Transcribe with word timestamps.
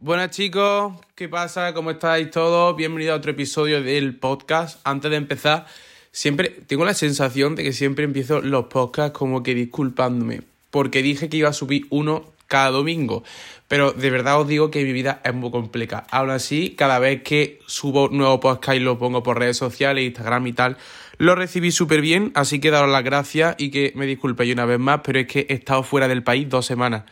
Buenas 0.00 0.30
chicos, 0.32 0.92
¿qué 1.14 1.28
pasa? 1.28 1.72
¿Cómo 1.72 1.92
estáis 1.92 2.30
todos? 2.30 2.76
Bienvenidos 2.76 3.14
a 3.14 3.16
otro 3.16 3.30
episodio 3.30 3.82
del 3.82 4.16
podcast. 4.16 4.78
Antes 4.84 5.10
de 5.10 5.16
empezar, 5.16 5.66
siempre 6.12 6.50
tengo 6.50 6.84
la 6.84 6.92
sensación 6.92 7.54
de 7.54 7.62
que 7.62 7.72
siempre 7.72 8.04
empiezo 8.04 8.42
los 8.42 8.66
podcasts 8.66 9.16
como 9.16 9.42
que 9.42 9.54
disculpándome, 9.54 10.42
porque 10.70 11.00
dije 11.00 11.30
que 11.30 11.38
iba 11.38 11.48
a 11.48 11.54
subir 11.54 11.86
uno 11.88 12.34
cada 12.48 12.70
domingo, 12.70 13.24
pero 13.68 13.92
de 13.92 14.10
verdad 14.10 14.40
os 14.40 14.46
digo 14.46 14.70
que 14.70 14.84
mi 14.84 14.92
vida 14.92 15.22
es 15.24 15.32
muy 15.32 15.50
compleja. 15.50 16.04
Aún 16.10 16.30
así, 16.30 16.74
cada 16.76 16.98
vez 16.98 17.22
que 17.22 17.60
subo 17.66 18.08
nuevo 18.08 18.40
podcast 18.40 18.76
y 18.76 18.80
lo 18.80 18.98
pongo 18.98 19.22
por 19.22 19.38
redes 19.38 19.56
sociales, 19.56 20.04
Instagram 20.04 20.46
y 20.48 20.52
tal, 20.52 20.76
lo 21.16 21.34
recibí 21.34 21.70
súper 21.70 22.02
bien, 22.02 22.30
así 22.34 22.60
que 22.60 22.70
daros 22.70 22.90
las 22.90 23.04
gracias 23.04 23.54
y 23.58 23.70
que 23.70 23.92
me 23.94 24.04
disculpéis 24.04 24.52
una 24.52 24.66
vez 24.66 24.78
más, 24.78 25.00
pero 25.02 25.20
es 25.20 25.26
que 25.26 25.46
he 25.48 25.54
estado 25.54 25.82
fuera 25.82 26.08
del 26.08 26.22
país 26.22 26.48
dos 26.48 26.66
semanas. 26.66 27.04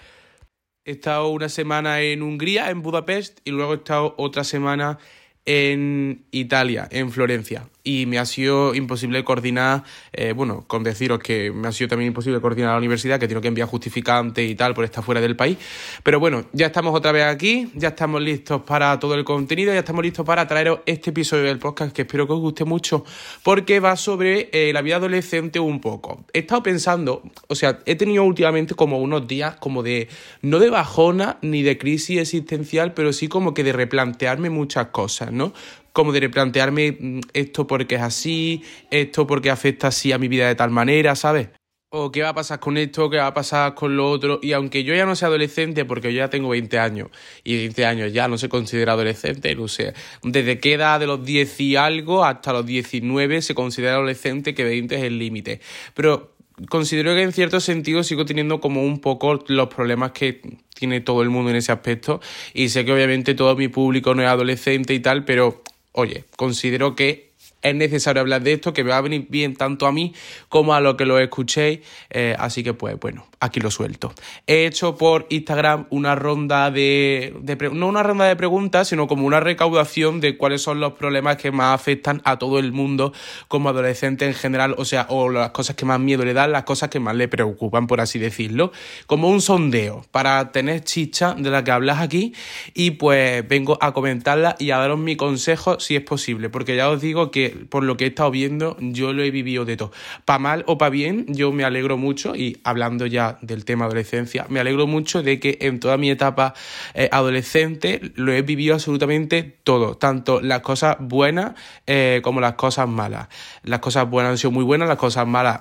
He 0.85 0.93
estado 0.93 1.29
una 1.29 1.49
semana 1.49 2.01
en 2.01 2.23
Hungría, 2.23 2.71
en 2.71 2.83
Budapest, 2.83 3.39
y 3.45 3.53
luego 3.53 3.73
he 3.73 3.77
estado 3.77 4.15
otra 4.19 4.43
semana 4.43 4.99
en 5.45 6.25
Italia, 6.33 6.89
en 6.91 7.13
Florencia 7.13 7.69
y 7.85 8.07
me 8.07 8.19
ha 8.19 8.27
sido 8.27 8.75
imposible 8.75 9.25
coordinar, 9.25 9.85
eh, 10.13 10.33
bueno, 10.33 10.65
con 10.67 10.83
deciros 10.83 11.19
que 11.19 11.51
me 11.51 11.69
ha 11.69 11.73
sido 11.73 11.89
también 11.89 12.09
imposible 12.09 12.41
coordinar 12.41 12.73
la 12.73 12.79
universidad, 12.79 13.19
que 13.19 13.29
tengo 13.29 13.41
que 13.41 13.49
enviar 13.49 13.69
justificantes 13.69 14.49
y 14.49 14.55
tal 14.55 14.75
por 14.75 14.85
estar 14.85 15.03
fuera 15.03 15.21
del 15.21 15.37
país. 15.37 15.59
Pero 16.03 16.21
bueno, 16.21 16.45
ya 16.53 16.67
estamos 16.67 16.95
otra 16.95 17.13
vez 17.13 17.25
aquí, 17.25 17.71
ya 17.75 17.89
estamos 17.89 18.23
listos 18.23 18.63
para 18.63 18.99
todo 18.99 19.15
el 19.15 19.25
contenido, 19.25 19.73
ya 19.73 19.81
estamos 19.81 20.05
listos 20.05 20.25
para 20.25 20.47
traeros 20.47 20.81
este 20.87 21.11
episodio 21.11 21.45
del 21.45 21.59
podcast 21.59 21.93
que 21.95 22.03
espero 22.03 22.27
que 22.27 22.33
os 22.35 22.41
guste 22.41 22.65
mucho, 22.65 23.05
porque 23.43 23.81
va 23.81 23.97
sobre 23.97 24.49
eh, 24.53 24.73
la 24.73 24.83
vida 24.83 24.97
adolescente 24.97 25.59
un 25.59 25.81
poco. 25.81 26.25
He 26.33 26.41
estado 26.41 26.63
pensando, 26.63 27.23
o 27.49 27.55
sea, 27.55 27.81
he 27.87 27.97
tenido 27.97 28.25
últimamente 28.25 28.75
como 28.75 28.99
unos 28.99 29.27
días 29.27 29.57
como 29.57 29.83
de, 29.83 30.09
no 30.41 30.59
de 30.59 30.71
bajona 30.71 31.39
ni 31.43 31.63
de 31.63 31.79
crisis 31.79 32.19
existencial, 32.19 32.95
pero 32.95 33.13
sí 33.13 33.29
como 33.29 33.55
que 33.55 33.65
de 33.65 33.73
replantearme 33.73 34.51
muchas 34.51 34.89
cosas, 34.89 35.33
¿no? 35.33 35.53
Como 35.93 36.13
de 36.13 36.21
replantearme 36.21 36.97
mm, 36.99 37.21
esto 37.33 37.67
porque 37.67 37.97
es 37.97 38.03
así, 38.03 38.63
esto 38.91 39.27
porque 39.27 39.51
afecta 39.51 39.89
así 39.89 40.13
a 40.13 40.19
mi 40.19 40.29
vida 40.29 40.49
de 40.49 40.55
tal 40.55 40.71
manera, 40.71 41.15
¿sabes? 41.17 41.49
O 41.95 42.11
qué 42.11 42.23
va 42.23 42.31
a 42.31 42.35
pasar 42.35 42.59
con 42.59 42.79
esto, 42.79 43.11
qué 43.11 43.19
va 43.19 43.27
a 43.27 43.35
pasar 43.35 43.75
con 43.75 43.99
lo 43.99 44.11
otro. 44.11 44.41
Y 44.43 44.53
aunque 44.53 44.83
yo 44.83 44.95
ya 44.95 45.05
no 45.05 45.15
sea 45.15 45.29
adolescente, 45.29 45.85
porque 45.85 46.11
yo 46.11 46.21
ya 46.21 46.31
tengo 46.31 46.49
20 46.49 46.79
años, 46.79 47.09
y 47.45 47.59
20 47.59 47.85
años 47.85 48.13
ya 48.15 48.29
no 48.29 48.39
se 48.39 48.49
considera 48.49 48.95
adolescente, 48.95 49.55
no 49.55 49.69
sé. 49.69 49.93
Desde 50.23 50.59
qué 50.59 50.73
edad 50.73 51.01
de 51.01 51.07
los 51.07 51.23
10 51.23 51.61
y 51.61 51.77
algo 51.77 52.25
hasta 52.25 52.55
los 52.55 52.65
19 52.65 53.43
se 53.43 53.55
considera 53.55 53.97
adolescente, 53.97 54.55
que 54.55 54.65
20 54.65 54.95
es 54.95 55.03
el 55.03 55.19
límite. 55.19 55.61
Pero 55.93 56.35
considero 56.71 57.15
que 57.15 57.23
en 57.23 57.33
cierto 57.33 57.61
sentido 57.61 58.03
sigo 58.03 58.25
teniendo 58.25 58.59
como 58.59 58.83
un 58.83 58.99
poco 59.01 59.45
los 59.49 59.69
problemas 59.69 60.13
que 60.13 60.41
tiene 60.75 61.03
todo 61.03 61.23
el 61.23 61.29
mundo 61.29 61.51
en 61.51 61.57
ese 61.57 61.73
aspecto. 61.73 62.23
Y 62.55 62.71
sé 62.71 62.87
que 62.87 62.93
obviamente 62.95 63.35
todo 63.35 63.55
mi 63.55 63.69
público 63.69 64.15
no 64.15 64.23
es 64.23 64.29
adolescente 64.29 64.95
y 64.95 65.01
tal, 65.01 65.27
pero 65.27 65.63
oye, 65.93 66.25
considero 66.37 66.97
que 66.97 67.33
es 67.63 67.75
necesario 67.75 68.21
hablar 68.21 68.43
de 68.43 68.55
esto, 68.55 68.73
que 68.73 68.85
me 68.85 68.91
va 68.91 68.99
a 68.99 69.03
venir 69.03 69.27
bien 69.29 69.55
tanto 69.55 69.87
a 69.87 69.93
mí 69.93 70.15
como 70.49 70.75
a 70.75 70.81
lo 70.81 70.97
que 70.97 71.07
lo 71.07 71.19
escuchéis. 71.19 71.81
Eh, 72.11 72.35
así 72.39 72.63
que, 72.65 72.75
pues 72.75 72.99
bueno, 72.99 73.27
aquí 73.43 73.59
lo 73.59 73.71
suelto. 73.73 74.15
He 74.47 74.67
hecho 74.67 74.97
por 74.97 75.27
Instagram 75.29 75.87
una 75.91 76.15
ronda 76.15 76.71
de, 76.71 77.35
no 77.73 77.89
una 77.89 78.05
ronda 78.05 78.25
de 78.25 78.37
preguntas, 78.37 78.89
sino 78.89 79.09
como 79.09 79.27
una 79.27 79.41
recaudación 79.41 80.21
de 80.21 80.37
cuáles 80.37 80.63
son 80.63 80.79
los 80.79 80.93
problemas 80.93 81.37
que 81.39 81.51
más 81.51 81.75
afectan 81.75 82.23
a 82.25 82.39
todo 82.39 82.61
el 82.61 82.73
mundo 82.73 83.13
como 83.49 83.69
adolescente 83.69 84.27
en 84.27 84.35
general, 84.35 84.77
o 84.79 84.85
sea, 84.85 85.07
o 85.09 85.29
las 85.29 85.51
cosas 85.51 85.75
que 85.75 85.85
más 85.85 85.99
miedo 85.99 86.25
le 86.25 86.35
dan, 86.35 86.53
las 86.53 86.63
cosas 86.63 86.89
que 86.89 87.01
más 87.01 87.17
le 87.17 87.27
preocupan, 87.27 87.89
por 87.89 88.01
así 88.01 88.21
decirlo, 88.21 88.71
como 89.07 89.29
un 89.29 89.41
sondeo 89.41 90.05
para 90.13 90.53
tener 90.53 90.85
chicha 90.85 91.35
de 91.37 91.51
la 91.51 91.65
que 91.65 91.73
hablas 91.73 91.99
aquí 91.99 92.35
y 92.75 92.93
pues 92.93 93.47
vengo 93.49 93.77
a 93.81 93.93
comentarla 93.93 94.55
y 94.61 94.71
a 94.71 94.79
daros 94.79 95.01
mi 95.01 95.17
consejo 95.17 95.81
si 95.81 95.97
es 95.97 96.03
posible, 96.03 96.49
porque 96.49 96.77
ya 96.77 96.89
os 96.89 97.01
digo 97.01 97.33
que 97.33 97.51
por 97.51 97.83
lo 97.83 97.97
que 97.97 98.05
he 98.05 98.09
estado 98.09 98.31
viendo, 98.31 98.77
yo 98.79 99.13
lo 99.13 99.25
he 99.25 99.33
vivido 99.33 99.65
de 99.65 99.77
todo. 99.77 99.91
Pa' 100.25 100.39
mal 100.39 100.63
o 100.69 100.79
pa' 100.79 100.91
bien, 100.91 101.27
yo 101.29 101.51
me 101.51 101.65
alegro 101.65 101.97
mucho, 101.97 102.37
y 102.37 102.61
hablando 102.63 103.07
ya 103.07 103.32
del 103.41 103.65
tema 103.65 103.87
adolescencia, 103.87 104.47
me 104.49 104.61
alegro 104.61 104.87
mucho 104.87 105.23
de 105.23 105.41
que 105.41 105.59
en 105.63 105.81
toda 105.81 105.97
mi 105.97 106.11
etapa 106.11 106.55
eh, 106.95 107.09
adolescente 107.13 108.01
lo 108.15 108.33
he 108.33 108.43
vivido 108.43 108.75
absolutamente 108.75 109.43
todo, 109.43 109.97
tanto 109.97 110.41
las 110.41 110.61
cosas 110.61 110.97
buenas 111.01 111.55
eh, 111.87 112.21
como 112.23 112.41
las 112.41 112.55
cosas 112.55 112.89
malas. 112.89 113.29
Las 113.63 113.81
cosas 113.81 114.09
buenas 114.09 114.33
han 114.33 114.39
sido 114.39 114.51
muy 114.51 114.65
buenas, 114.65 114.89
las 114.89 114.99
cosas 114.99 115.27
malas 115.27 115.61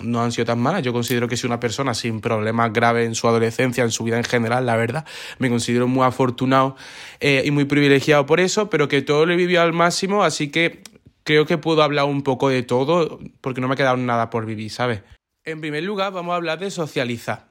no 0.00 0.22
han 0.22 0.32
sido 0.32 0.46
tan 0.46 0.60
malas. 0.60 0.82
Yo 0.82 0.92
considero 0.92 1.28
que 1.28 1.36
soy 1.36 1.48
una 1.48 1.60
persona 1.60 1.94
sin 1.94 2.20
problemas 2.20 2.72
graves 2.72 3.06
en 3.06 3.14
su 3.14 3.26
adolescencia, 3.28 3.82
en 3.84 3.90
su 3.90 4.04
vida 4.04 4.16
en 4.16 4.24
general, 4.24 4.66
la 4.66 4.76
verdad. 4.76 5.04
Me 5.38 5.48
considero 5.48 5.88
muy 5.88 6.04
afortunado 6.04 6.76
eh, 7.20 7.42
y 7.44 7.50
muy 7.50 7.64
privilegiado 7.64 8.26
por 8.26 8.40
eso, 8.40 8.70
pero 8.70 8.88
que 8.88 9.02
todo 9.02 9.26
lo 9.26 9.32
he 9.32 9.36
vivido 9.36 9.62
al 9.62 9.72
máximo, 9.72 10.22
así 10.22 10.50
que 10.50 10.82
creo 11.24 11.46
que 11.46 11.58
puedo 11.58 11.82
hablar 11.82 12.04
un 12.04 12.22
poco 12.22 12.48
de 12.48 12.62
todo 12.62 13.18
porque 13.40 13.60
no 13.60 13.68
me 13.68 13.74
ha 13.74 13.76
quedado 13.76 13.96
nada 13.96 14.30
por 14.30 14.46
vivir, 14.46 14.70
¿sabes? 14.70 15.02
En 15.44 15.60
primer 15.60 15.82
lugar, 15.82 16.12
vamos 16.12 16.32
a 16.32 16.36
hablar 16.36 16.60
de 16.60 16.70
socializar. 16.70 17.48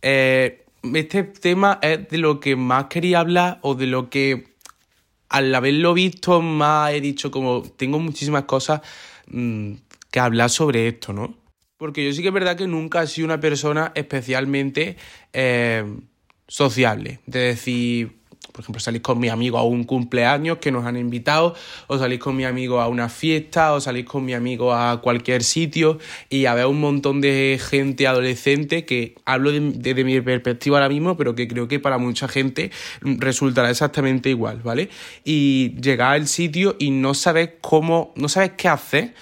Eh, 0.00 0.64
este 0.94 1.24
tema 1.24 1.80
es 1.82 2.08
de 2.08 2.18
lo 2.18 2.38
que 2.38 2.54
más 2.54 2.84
quería 2.84 3.20
hablar 3.20 3.58
o 3.62 3.74
de 3.74 3.86
lo 3.86 4.08
que 4.08 4.54
al 5.28 5.52
haberlo 5.54 5.92
visto 5.92 6.40
más 6.40 6.92
he 6.92 7.00
dicho 7.00 7.30
como 7.30 7.62
tengo 7.62 7.98
muchísimas 7.98 8.44
cosas 8.44 8.80
mm, 9.26 9.72
que 10.10 10.20
hablar 10.20 10.50
sobre 10.50 10.86
esto, 10.86 11.12
¿no? 11.12 11.36
Porque 11.76 12.04
yo 12.04 12.12
sí 12.12 12.22
que 12.22 12.28
es 12.28 12.34
verdad 12.34 12.56
que 12.56 12.68
nunca 12.68 13.02
he 13.02 13.06
sido 13.08 13.24
una 13.24 13.40
persona 13.40 13.90
especialmente 13.94 14.96
eh, 15.32 15.84
sociable. 16.46 17.20
De 17.26 17.40
decir, 17.40 18.19
por 18.52 18.62
ejemplo, 18.62 18.80
salís 18.80 19.02
con 19.02 19.18
mi 19.18 19.28
amigo 19.28 19.58
a 19.58 19.64
un 19.64 19.84
cumpleaños 19.84 20.58
que 20.58 20.72
nos 20.72 20.84
han 20.84 20.96
invitado, 20.96 21.54
o 21.86 21.98
salís 21.98 22.18
con 22.18 22.36
mi 22.36 22.44
amigo 22.44 22.80
a 22.80 22.88
una 22.88 23.08
fiesta, 23.08 23.72
o 23.72 23.80
salís 23.80 24.04
con 24.04 24.24
mi 24.24 24.34
amigo 24.34 24.74
a 24.74 25.00
cualquier 25.00 25.44
sitio 25.44 25.98
y 26.28 26.46
a 26.46 26.54
ver 26.54 26.66
un 26.66 26.80
montón 26.80 27.20
de 27.20 27.60
gente 27.62 28.06
adolescente 28.06 28.84
que 28.84 29.14
hablo 29.24 29.52
desde 29.52 29.94
de, 29.94 30.04
mi 30.04 30.20
perspectiva 30.20 30.78
ahora 30.78 30.88
mismo, 30.88 31.16
pero 31.16 31.34
que 31.34 31.46
creo 31.46 31.68
que 31.68 31.78
para 31.78 31.98
mucha 31.98 32.28
gente 32.28 32.70
resultará 33.00 33.70
exactamente 33.70 34.30
igual, 34.30 34.60
¿vale? 34.62 34.90
Y 35.24 35.74
llegar 35.80 36.14
al 36.14 36.26
sitio 36.26 36.76
y 36.78 36.90
no 36.90 37.14
sabes 37.14 37.50
cómo, 37.60 38.12
no 38.16 38.28
sabes 38.28 38.52
qué 38.56 38.68
hacer 38.68 39.14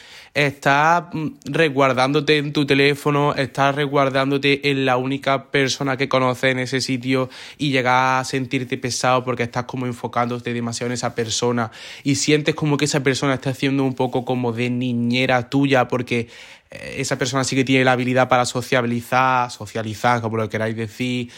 estás 0.46 1.04
mm, 1.12 1.26
resguardándote 1.46 2.38
en 2.38 2.52
tu 2.52 2.64
teléfono, 2.64 3.34
estás 3.34 3.74
resguardándote 3.74 4.70
en 4.70 4.84
la 4.84 4.96
única 4.96 5.50
persona 5.50 5.96
que 5.96 6.08
conoces 6.08 6.52
en 6.52 6.60
ese 6.60 6.80
sitio 6.80 7.28
y 7.58 7.70
llegas 7.70 8.20
a 8.20 8.24
sentirte 8.24 8.78
pesado 8.78 9.24
porque 9.24 9.42
estás 9.42 9.64
como 9.64 9.86
enfocándote 9.86 10.52
demasiado 10.52 10.88
en 10.88 10.94
esa 10.94 11.14
persona. 11.14 11.72
Y 12.04 12.14
sientes 12.14 12.54
como 12.54 12.76
que 12.76 12.84
esa 12.84 13.02
persona 13.02 13.34
está 13.34 13.50
haciendo 13.50 13.82
un 13.82 13.94
poco 13.94 14.24
como 14.24 14.52
de 14.52 14.70
niñera 14.70 15.50
tuya 15.50 15.88
porque 15.88 16.28
esa 16.70 17.16
persona 17.16 17.44
sí 17.44 17.56
que 17.56 17.64
tiene 17.64 17.84
la 17.84 17.92
habilidad 17.92 18.28
para 18.28 18.44
sociabilizar, 18.44 19.50
socializar, 19.50 20.20
como 20.20 20.36
lo 20.36 20.50
queráis 20.50 20.76
decir, 20.76 21.30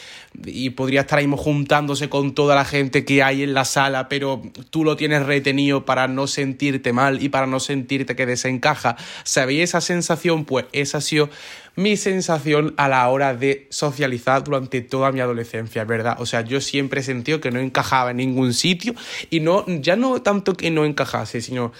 y 0.45 0.71
podría 0.71 1.03
estar 1.03 1.21
ahí 1.21 1.31
juntándose 1.37 2.09
con 2.09 2.35
toda 2.35 2.57
la 2.57 2.65
gente 2.65 3.05
que 3.05 3.23
hay 3.23 3.45
en 3.45 3.55
la 3.55 3.65
sala, 3.65 4.09
pero 4.09 4.43
tú 4.71 4.83
lo 4.83 4.97
tienes 4.97 5.25
retenido 5.25 5.85
para 5.85 6.09
no 6.09 6.27
sentirte 6.27 6.93
mal 6.93 7.23
y 7.23 7.29
para 7.29 7.47
no 7.47 7.61
sentirte 7.61 8.17
que 8.17 8.27
desencaja. 8.27 8.97
¿Sabéis 9.23 9.71
esa 9.71 9.81
sensación? 9.81 10.45
Pues 10.45 10.67
esa 10.73 10.99
ha 10.99 11.01
sido 11.01 11.31
mi 11.77 11.97
sensación 11.97 12.75
a 12.77 12.89
la 12.89 13.09
hora 13.09 13.33
de 13.35 13.69
socializar 13.71 14.43
durante 14.43 14.81
toda 14.81 15.13
mi 15.13 15.21
adolescencia, 15.21 15.85
¿verdad? 15.85 16.17
O 16.19 16.27
sea, 16.27 16.41
yo 16.41 16.61
siempre 16.61 17.01
he 17.01 17.05
sentido 17.05 17.41
que 17.41 17.53
no 17.53 17.61
encajaba 17.61 18.11
en 18.11 18.17
ningún 18.17 18.53
sitio 18.53 18.95
y 19.31 19.39
no, 19.39 19.65
ya 19.67 19.95
no 19.95 20.21
tanto 20.23 20.55
que 20.55 20.73
no 20.73 20.85
encajase, 20.85 21.41
sino 21.41 21.73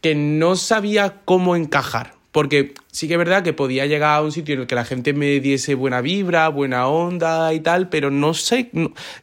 que 0.00 0.14
no 0.14 0.56
sabía 0.56 1.20
cómo 1.26 1.54
encajar 1.54 2.15
porque 2.36 2.74
sí 2.92 3.08
que 3.08 3.14
es 3.14 3.18
verdad 3.18 3.42
que 3.42 3.54
podía 3.54 3.86
llegar 3.86 4.18
a 4.18 4.20
un 4.20 4.30
sitio 4.30 4.56
en 4.56 4.60
el 4.60 4.66
que 4.66 4.74
la 4.74 4.84
gente 4.84 5.14
me 5.14 5.40
diese 5.40 5.74
buena 5.74 6.02
vibra, 6.02 6.50
buena 6.50 6.86
onda 6.86 7.54
y 7.54 7.60
tal, 7.60 7.88
pero 7.88 8.10
no 8.10 8.34
sé, 8.34 8.70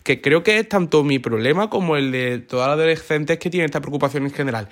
que 0.02 0.20
creo 0.20 0.42
que 0.42 0.58
es 0.58 0.68
tanto 0.68 1.04
mi 1.04 1.20
problema 1.20 1.70
como 1.70 1.96
el 1.96 2.12
de 2.12 2.40
todas 2.40 2.70
las 2.70 2.74
adolescentes 2.74 3.38
que 3.38 3.52
tienen 3.52 3.66
esta 3.66 3.82
preocupación 3.82 4.24
en 4.24 4.32
general 4.32 4.68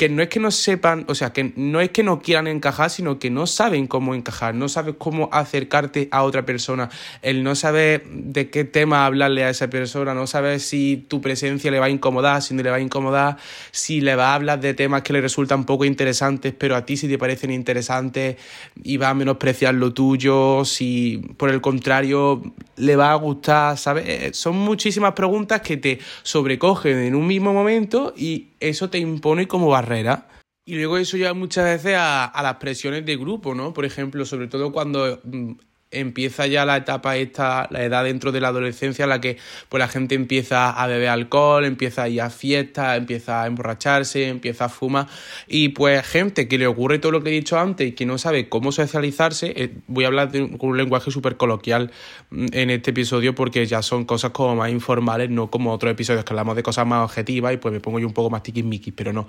que 0.00 0.08
no 0.08 0.22
es 0.22 0.30
que 0.30 0.40
no 0.40 0.50
sepan, 0.50 1.04
o 1.08 1.14
sea, 1.14 1.34
que 1.34 1.52
no 1.56 1.78
es 1.82 1.90
que 1.90 2.02
no 2.02 2.22
quieran 2.22 2.46
encajar, 2.46 2.88
sino 2.88 3.18
que 3.18 3.28
no 3.28 3.46
saben 3.46 3.86
cómo 3.86 4.14
encajar, 4.14 4.54
no 4.54 4.66
sabes 4.70 4.94
cómo 4.96 5.28
acercarte 5.30 6.08
a 6.10 6.22
otra 6.22 6.46
persona, 6.46 6.88
el 7.20 7.42
no 7.42 7.54
saber 7.54 8.06
de 8.06 8.48
qué 8.48 8.64
tema 8.64 9.04
hablarle 9.04 9.44
a 9.44 9.50
esa 9.50 9.68
persona, 9.68 10.14
no 10.14 10.26
sabes 10.26 10.62
si 10.62 11.04
tu 11.06 11.20
presencia 11.20 11.70
le 11.70 11.78
va 11.78 11.84
a 11.84 11.90
incomodar, 11.90 12.40
si 12.40 12.54
no 12.54 12.62
le 12.62 12.70
va 12.70 12.76
a 12.76 12.80
incomodar, 12.80 13.36
si 13.72 14.00
le 14.00 14.16
va 14.16 14.30
a 14.30 14.36
hablar 14.36 14.60
de 14.60 14.72
temas 14.72 15.02
que 15.02 15.12
le 15.12 15.20
resultan 15.20 15.66
poco 15.66 15.84
interesantes, 15.84 16.54
pero 16.56 16.76
a 16.76 16.86
ti 16.86 16.96
sí 16.96 17.06
te 17.06 17.18
parecen 17.18 17.50
interesantes 17.50 18.36
y 18.82 18.96
va 18.96 19.10
a 19.10 19.14
menospreciar 19.14 19.74
lo 19.74 19.92
tuyo, 19.92 20.64
si 20.64 21.18
por 21.36 21.50
el 21.50 21.60
contrario 21.60 22.40
le 22.76 22.96
va 22.96 23.12
a 23.12 23.16
gustar, 23.16 23.76
¿sabes? 23.76 24.04
Eh, 24.08 24.30
son 24.32 24.56
muchísimas 24.56 25.12
preguntas 25.12 25.60
que 25.60 25.76
te 25.76 25.98
sobrecogen 26.22 26.96
en 26.96 27.14
un 27.14 27.26
mismo 27.26 27.52
momento 27.52 28.14
y 28.16 28.49
eso 28.60 28.90
te 28.90 28.98
impone 28.98 29.48
como 29.48 29.68
barrera. 29.68 30.28
Y 30.64 30.76
luego 30.76 30.98
eso 30.98 31.16
lleva 31.16 31.34
muchas 31.34 31.64
veces 31.64 31.96
a, 31.98 32.32
las 32.42 32.56
presiones 32.56 33.04
de 33.04 33.16
grupo, 33.16 33.54
¿no? 33.54 33.72
Por 33.72 33.84
ejemplo, 33.84 34.24
sobre 34.24 34.46
todo 34.46 34.70
cuando 34.70 35.20
mm, 35.24 35.52
empieza 35.90 36.46
ya 36.46 36.64
la 36.64 36.76
etapa 36.76 37.16
esta, 37.16 37.66
la 37.70 37.82
edad 37.82 38.04
dentro 38.04 38.32
de 38.32 38.40
la 38.40 38.48
adolescencia, 38.48 39.04
en 39.04 39.08
la 39.08 39.20
que 39.20 39.38
pues 39.68 39.80
la 39.80 39.88
gente 39.88 40.14
empieza 40.14 40.70
a 40.70 40.86
beber 40.86 41.08
alcohol, 41.08 41.64
empieza 41.64 42.04
a 42.04 42.08
ir 42.08 42.20
a 42.22 42.30
fiestas, 42.30 42.96
empieza 42.96 43.42
a 43.42 43.46
emborracharse, 43.46 44.28
empieza 44.28 44.66
a 44.66 44.68
fumar. 44.68 45.08
Y 45.48 45.70
pues 45.70 46.06
gente 46.06 46.48
que 46.48 46.58
le 46.58 46.66
ocurre 46.66 46.98
todo 46.98 47.12
lo 47.12 47.22
que 47.22 47.30
he 47.30 47.32
dicho 47.32 47.58
antes 47.58 47.88
y 47.88 47.92
que 47.92 48.06
no 48.06 48.18
sabe 48.18 48.48
cómo 48.48 48.72
socializarse, 48.72 49.52
eh, 49.56 49.74
voy 49.86 50.04
a 50.04 50.08
hablar 50.08 50.30
de 50.30 50.42
un, 50.42 50.56
un 50.60 50.76
lenguaje 50.76 51.10
súper 51.10 51.36
coloquial 51.36 51.90
mm, 52.30 52.46
en 52.52 52.70
este 52.70 52.90
episodio 52.90 53.34
porque 53.34 53.66
ya 53.66 53.82
son 53.82 54.04
cosas 54.04 54.30
como 54.30 54.56
más 54.56 54.70
informales, 54.70 55.30
no 55.30 55.50
como 55.50 55.72
otros 55.72 55.92
episodios 55.92 56.24
que 56.24 56.32
hablamos 56.32 56.56
de 56.56 56.62
cosas 56.62 56.86
más 56.86 57.04
objetivas 57.04 57.54
y 57.54 57.56
pues 57.56 57.72
me 57.72 57.80
pongo 57.80 57.98
yo 57.98 58.06
un 58.06 58.14
poco 58.14 58.30
más 58.30 58.42
tiquismiquis, 58.42 58.94
pero 58.96 59.12
no. 59.12 59.26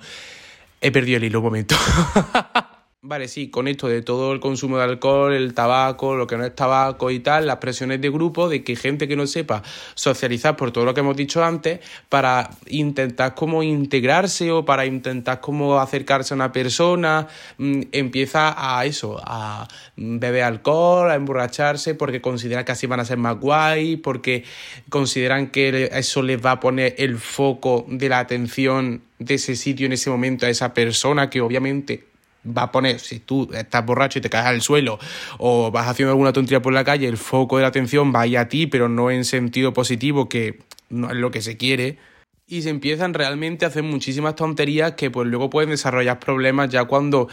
He 0.80 0.90
perdido 0.90 1.18
el 1.18 1.24
hilo 1.24 1.38
un 1.38 1.44
momento. 1.44 1.76
Vale, 3.04 3.26
sí, 3.26 3.50
con 3.50 3.66
esto 3.66 3.88
de 3.88 4.00
todo 4.00 4.32
el 4.32 4.38
consumo 4.38 4.78
de 4.78 4.84
alcohol, 4.84 5.32
el 5.32 5.54
tabaco, 5.54 6.14
lo 6.14 6.28
que 6.28 6.36
no 6.36 6.44
es 6.44 6.54
tabaco 6.54 7.10
y 7.10 7.18
tal, 7.18 7.48
las 7.48 7.56
presiones 7.56 8.00
de 8.00 8.10
grupo, 8.10 8.48
de 8.48 8.62
que 8.62 8.76
gente 8.76 9.08
que 9.08 9.16
no 9.16 9.26
sepa 9.26 9.64
socializar 9.96 10.54
por 10.54 10.70
todo 10.70 10.84
lo 10.84 10.94
que 10.94 11.00
hemos 11.00 11.16
dicho 11.16 11.42
antes, 11.42 11.80
para 12.08 12.50
intentar 12.68 13.34
como 13.34 13.64
integrarse 13.64 14.52
o 14.52 14.64
para 14.64 14.86
intentar 14.86 15.40
como 15.40 15.80
acercarse 15.80 16.32
a 16.32 16.36
una 16.36 16.52
persona, 16.52 17.26
mm, 17.58 17.80
empieza 17.90 18.54
a 18.56 18.86
eso, 18.86 19.20
a 19.24 19.66
beber 19.96 20.44
alcohol, 20.44 21.10
a 21.10 21.16
emborracharse, 21.16 21.96
porque 21.96 22.20
consideran 22.20 22.64
que 22.64 22.70
así 22.70 22.86
van 22.86 23.00
a 23.00 23.04
ser 23.04 23.18
más 23.18 23.36
guay, 23.40 23.96
porque 23.96 24.44
consideran 24.90 25.48
que 25.50 25.90
eso 25.92 26.22
les 26.22 26.40
va 26.40 26.52
a 26.52 26.60
poner 26.60 26.94
el 26.98 27.18
foco 27.18 27.84
de 27.88 28.08
la 28.08 28.20
atención 28.20 29.02
de 29.18 29.34
ese 29.34 29.56
sitio 29.56 29.86
en 29.86 29.92
ese 29.92 30.08
momento 30.08 30.46
a 30.46 30.50
esa 30.50 30.72
persona 30.72 31.30
que 31.30 31.40
obviamente 31.40 32.11
va 32.46 32.62
a 32.62 32.72
poner, 32.72 32.98
si 32.98 33.20
tú 33.20 33.48
estás 33.52 33.84
borracho 33.84 34.18
y 34.18 34.22
te 34.22 34.30
caes 34.30 34.46
al 34.46 34.62
suelo 34.62 34.98
o 35.38 35.70
vas 35.70 35.88
haciendo 35.88 36.10
alguna 36.10 36.32
tontería 36.32 36.62
por 36.62 36.72
la 36.72 36.84
calle, 36.84 37.06
el 37.06 37.16
foco 37.16 37.56
de 37.56 37.62
la 37.62 37.68
atención 37.68 38.12
va 38.14 38.22
a 38.22 38.48
ti, 38.48 38.66
pero 38.66 38.88
no 38.88 39.10
en 39.10 39.24
sentido 39.24 39.72
positivo, 39.72 40.28
que 40.28 40.60
no 40.88 41.10
es 41.10 41.16
lo 41.16 41.30
que 41.30 41.42
se 41.42 41.56
quiere. 41.56 41.98
Y 42.46 42.62
se 42.62 42.70
empiezan 42.70 43.14
realmente 43.14 43.64
a 43.64 43.68
hacer 43.68 43.82
muchísimas 43.82 44.34
tonterías 44.34 44.92
que 44.92 45.10
pues 45.10 45.28
luego 45.28 45.48
pueden 45.48 45.70
desarrollar 45.70 46.18
problemas 46.18 46.68
ya 46.68 46.84
cuando 46.84 47.28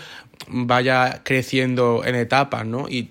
vaya 0.47 1.21
creciendo 1.23 2.03
en 2.05 2.15
etapas, 2.15 2.65
¿no? 2.65 2.87
Y 2.87 3.09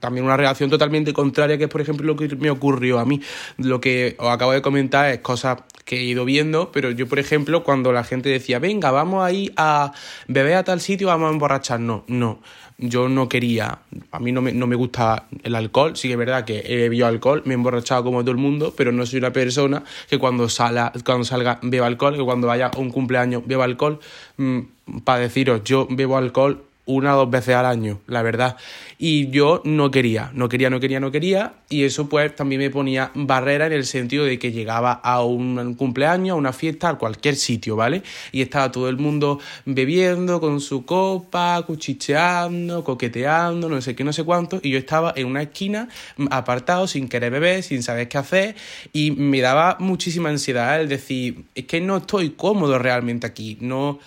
también 0.00 0.24
una 0.24 0.36
reacción 0.36 0.70
totalmente 0.70 1.12
contraria 1.12 1.56
que 1.58 1.64
es 1.64 1.70
por 1.70 1.80
ejemplo 1.80 2.06
lo 2.06 2.16
que 2.16 2.34
me 2.36 2.50
ocurrió 2.50 2.98
a 2.98 3.04
mí. 3.04 3.20
Lo 3.56 3.80
que 3.80 4.16
os 4.18 4.28
acabo 4.28 4.52
de 4.52 4.62
comentar 4.62 5.10
es 5.10 5.20
cosas 5.20 5.58
que 5.84 6.00
he 6.00 6.02
ido 6.02 6.24
viendo, 6.24 6.70
pero 6.70 6.90
yo, 6.90 7.08
por 7.08 7.18
ejemplo, 7.18 7.64
cuando 7.64 7.92
la 7.92 8.04
gente 8.04 8.28
decía, 8.28 8.58
venga, 8.58 8.90
vamos 8.90 9.24
a 9.24 9.32
ir 9.32 9.54
a 9.56 9.92
beber 10.26 10.56
a 10.56 10.64
tal 10.64 10.80
sitio, 10.80 11.06
vamos 11.06 11.30
a 11.30 11.32
emborracharnos, 11.32 12.02
no, 12.08 12.40
yo 12.78 13.08
no 13.08 13.28
quería, 13.28 13.80
a 14.12 14.20
mí 14.20 14.30
no 14.30 14.40
me, 14.40 14.52
no 14.52 14.68
me 14.68 14.76
gusta 14.76 15.26
el 15.42 15.56
alcohol, 15.56 15.96
sí 15.96 16.08
que 16.08 16.12
es 16.12 16.18
verdad 16.18 16.44
que 16.44 16.62
he 16.64 16.76
bebido 16.76 17.06
alcohol, 17.06 17.42
me 17.44 17.54
he 17.54 17.56
emborrachado 17.56 18.04
como 18.04 18.22
todo 18.22 18.30
el 18.30 18.36
mundo, 18.36 18.72
pero 18.76 18.92
no 18.92 19.04
soy 19.04 19.18
una 19.18 19.32
persona 19.32 19.82
que 20.08 20.18
cuando, 20.18 20.48
sala, 20.48 20.92
cuando 21.04 21.24
salga 21.24 21.58
beba 21.62 21.86
alcohol, 21.86 22.16
que 22.16 22.22
cuando 22.22 22.46
vaya 22.46 22.66
a 22.68 22.78
un 22.78 22.90
cumpleaños 22.90 23.42
beba 23.46 23.64
alcohol, 23.64 23.98
mm, 24.36 24.60
para 25.04 25.20
deciros, 25.20 25.64
yo 25.64 25.88
bebo 25.90 26.16
alcohol 26.16 26.67
una 26.88 27.14
o 27.14 27.18
dos 27.18 27.30
veces 27.30 27.54
al 27.54 27.66
año, 27.66 28.00
la 28.06 28.22
verdad. 28.22 28.56
Y 28.96 29.28
yo 29.28 29.60
no 29.64 29.90
quería, 29.90 30.30
no 30.34 30.48
quería, 30.48 30.70
no 30.70 30.80
quería, 30.80 30.98
no 31.00 31.12
quería. 31.12 31.52
Y 31.68 31.84
eso 31.84 32.08
pues 32.08 32.34
también 32.34 32.62
me 32.62 32.70
ponía 32.70 33.12
barrera 33.14 33.66
en 33.66 33.74
el 33.74 33.84
sentido 33.84 34.24
de 34.24 34.38
que 34.38 34.52
llegaba 34.52 34.92
a 34.92 35.22
un 35.22 35.74
cumpleaños, 35.74 36.32
a 36.32 36.36
una 36.36 36.54
fiesta, 36.54 36.88
a 36.88 36.94
cualquier 36.96 37.36
sitio, 37.36 37.76
¿vale? 37.76 38.02
Y 38.32 38.40
estaba 38.40 38.72
todo 38.72 38.88
el 38.88 38.96
mundo 38.96 39.38
bebiendo 39.66 40.40
con 40.40 40.60
su 40.60 40.86
copa, 40.86 41.62
cuchicheando, 41.66 42.82
coqueteando, 42.82 43.68
no 43.68 43.80
sé 43.82 43.94
qué, 43.94 44.02
no 44.02 44.14
sé 44.14 44.24
cuánto. 44.24 44.58
Y 44.62 44.70
yo 44.70 44.78
estaba 44.78 45.12
en 45.14 45.26
una 45.26 45.42
esquina 45.42 45.88
apartado, 46.30 46.86
sin 46.86 47.06
querer 47.06 47.30
beber, 47.30 47.62
sin 47.62 47.82
saber 47.82 48.08
qué 48.08 48.16
hacer. 48.16 48.56
Y 48.94 49.10
me 49.10 49.42
daba 49.42 49.76
muchísima 49.78 50.30
ansiedad 50.30 50.80
el 50.80 50.88
decir, 50.88 51.44
es 51.54 51.66
que 51.66 51.82
no 51.82 51.98
estoy 51.98 52.30
cómodo 52.30 52.78
realmente 52.78 53.26
aquí, 53.26 53.58
no 53.60 53.98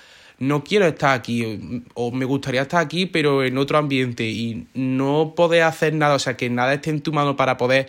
no 0.41 0.63
quiero 0.63 0.87
estar 0.87 1.13
aquí 1.13 1.85
o 1.93 2.11
me 2.11 2.25
gustaría 2.25 2.63
estar 2.63 2.81
aquí 2.81 3.05
pero 3.05 3.43
en 3.43 3.57
otro 3.59 3.77
ambiente 3.77 4.23
y 4.27 4.67
no 4.73 5.33
poder 5.35 5.63
hacer 5.63 5.93
nada, 5.93 6.15
o 6.15 6.19
sea, 6.19 6.35
que 6.35 6.49
nada 6.49 6.73
esté 6.73 6.89
en 6.89 7.01
tu 7.01 7.13
mano 7.13 7.35
para 7.35 7.57
poder 7.57 7.87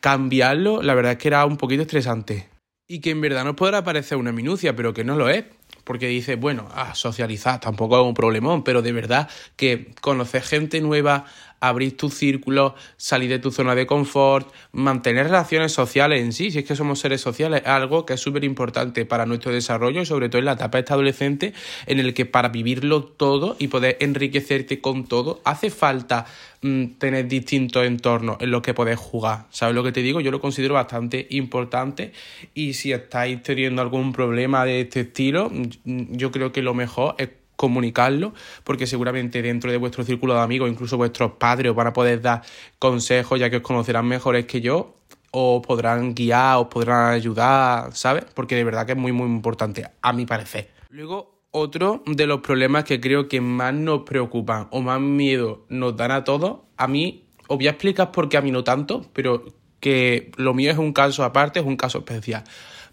cambiarlo, 0.00 0.82
la 0.82 0.94
verdad 0.94 1.12
es 1.12 1.18
que 1.18 1.28
era 1.28 1.44
un 1.44 1.56
poquito 1.56 1.82
estresante. 1.82 2.48
Y 2.86 3.00
que 3.00 3.10
en 3.10 3.20
verdad 3.20 3.44
nos 3.44 3.56
podrá 3.56 3.82
parecer 3.82 4.18
una 4.18 4.30
minucia, 4.30 4.76
pero 4.76 4.94
que 4.94 5.04
no 5.04 5.16
lo 5.16 5.28
es. 5.28 5.44
Porque 5.84 6.06
dices, 6.06 6.38
bueno, 6.38 6.68
ah, 6.74 6.94
socializar 6.94 7.60
tampoco 7.60 8.00
es 8.00 8.06
un 8.06 8.14
problemón, 8.14 8.62
pero 8.62 8.80
de 8.80 8.92
verdad 8.92 9.28
que 9.56 9.90
conocer 10.00 10.42
gente 10.42 10.80
nueva, 10.80 11.24
abrir 11.68 11.96
tu 11.96 12.10
círculo, 12.10 12.74
salir 12.96 13.30
de 13.30 13.38
tu 13.38 13.50
zona 13.50 13.74
de 13.74 13.86
confort, 13.86 14.52
mantener 14.72 15.26
relaciones 15.26 15.72
sociales 15.72 16.22
en 16.22 16.32
sí, 16.32 16.50
si 16.50 16.60
es 16.60 16.64
que 16.64 16.76
somos 16.76 16.98
seres 16.98 17.20
sociales, 17.20 17.62
es 17.62 17.68
algo 17.68 18.04
que 18.04 18.14
es 18.14 18.20
súper 18.20 18.44
importante 18.44 19.04
para 19.04 19.26
nuestro 19.26 19.52
desarrollo 19.52 20.02
y 20.02 20.06
sobre 20.06 20.28
todo 20.28 20.40
en 20.40 20.46
la 20.46 20.52
etapa 20.52 20.78
esta 20.78 20.94
adolescente 20.94 21.54
en 21.86 22.00
el 22.00 22.14
que 22.14 22.26
para 22.26 22.48
vivirlo 22.48 23.04
todo 23.04 23.56
y 23.58 23.68
poder 23.68 23.96
enriquecerte 24.00 24.80
con 24.80 25.06
todo, 25.06 25.40
hace 25.44 25.70
falta 25.70 26.26
mm, 26.62 26.84
tener 26.98 27.28
distintos 27.28 27.86
entornos 27.86 28.36
en 28.40 28.50
los 28.50 28.62
que 28.62 28.74
poder 28.74 28.96
jugar. 28.96 29.46
¿Sabes 29.50 29.74
lo 29.74 29.82
que 29.82 29.92
te 29.92 30.02
digo? 30.02 30.20
Yo 30.20 30.30
lo 30.30 30.40
considero 30.40 30.74
bastante 30.74 31.26
importante 31.30 32.12
y 32.54 32.74
si 32.74 32.92
estáis 32.92 33.42
teniendo 33.42 33.82
algún 33.82 34.12
problema 34.12 34.64
de 34.64 34.82
este 34.82 35.00
estilo, 35.00 35.50
mm, 35.50 36.16
yo 36.16 36.30
creo 36.30 36.52
que 36.52 36.62
lo 36.62 36.74
mejor 36.74 37.14
es 37.18 37.28
comunicarlo, 37.56 38.34
porque 38.64 38.86
seguramente 38.86 39.42
dentro 39.42 39.70
de 39.70 39.76
vuestro 39.76 40.04
círculo 40.04 40.34
de 40.34 40.40
amigos, 40.40 40.70
incluso 40.70 40.96
vuestros 40.96 41.32
padres, 41.32 41.70
os 41.70 41.76
van 41.76 41.88
a 41.88 41.92
poder 41.92 42.20
dar 42.20 42.42
consejos, 42.78 43.38
ya 43.38 43.50
que 43.50 43.56
os 43.56 43.62
conocerán 43.62 44.06
mejores 44.06 44.46
que 44.46 44.60
yo, 44.60 44.96
o 45.30 45.60
podrán 45.60 46.14
guiar, 46.14 46.58
os 46.58 46.68
podrán 46.68 47.12
ayudar, 47.12 47.92
¿sabes? 47.94 48.24
Porque 48.34 48.54
de 48.54 48.64
verdad 48.64 48.86
que 48.86 48.92
es 48.92 48.98
muy, 48.98 49.12
muy 49.12 49.26
importante, 49.26 49.84
a 50.00 50.12
mi 50.12 50.26
parecer. 50.26 50.70
Luego, 50.90 51.40
otro 51.50 52.02
de 52.06 52.26
los 52.26 52.40
problemas 52.40 52.84
que 52.84 53.00
creo 53.00 53.28
que 53.28 53.40
más 53.40 53.74
nos 53.74 54.02
preocupan 54.02 54.68
o 54.70 54.80
más 54.80 55.00
miedo 55.00 55.66
nos 55.68 55.96
dan 55.96 56.12
a 56.12 56.24
todos, 56.24 56.60
a 56.76 56.86
mí, 56.86 57.24
os 57.48 57.56
voy 57.56 57.66
a 57.66 57.70
explicar 57.70 58.12
por 58.12 58.28
qué 58.28 58.36
a 58.36 58.42
mí 58.42 58.50
no 58.50 58.62
tanto, 58.64 59.10
pero 59.12 59.44
que 59.80 60.30
lo 60.36 60.54
mío 60.54 60.70
es 60.70 60.78
un 60.78 60.92
caso 60.92 61.24
aparte, 61.24 61.60
es 61.60 61.66
un 61.66 61.76
caso 61.76 61.98
especial. 61.98 62.44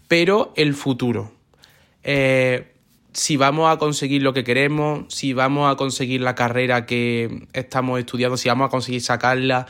Pero 0.08 0.52
el 0.56 0.74
futuro. 0.74 1.32
Eh, 2.02 2.71
si 3.12 3.36
vamos 3.36 3.70
a 3.70 3.78
conseguir 3.78 4.22
lo 4.22 4.32
que 4.32 4.44
queremos, 4.44 5.04
si 5.08 5.32
vamos 5.32 5.70
a 5.70 5.76
conseguir 5.76 6.20
la 6.20 6.34
carrera 6.34 6.86
que 6.86 7.46
estamos 7.52 7.98
estudiando, 7.98 8.36
si 8.36 8.48
vamos 8.48 8.66
a 8.66 8.70
conseguir 8.70 9.02
sacarla, 9.02 9.66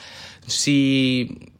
si 0.46 1.52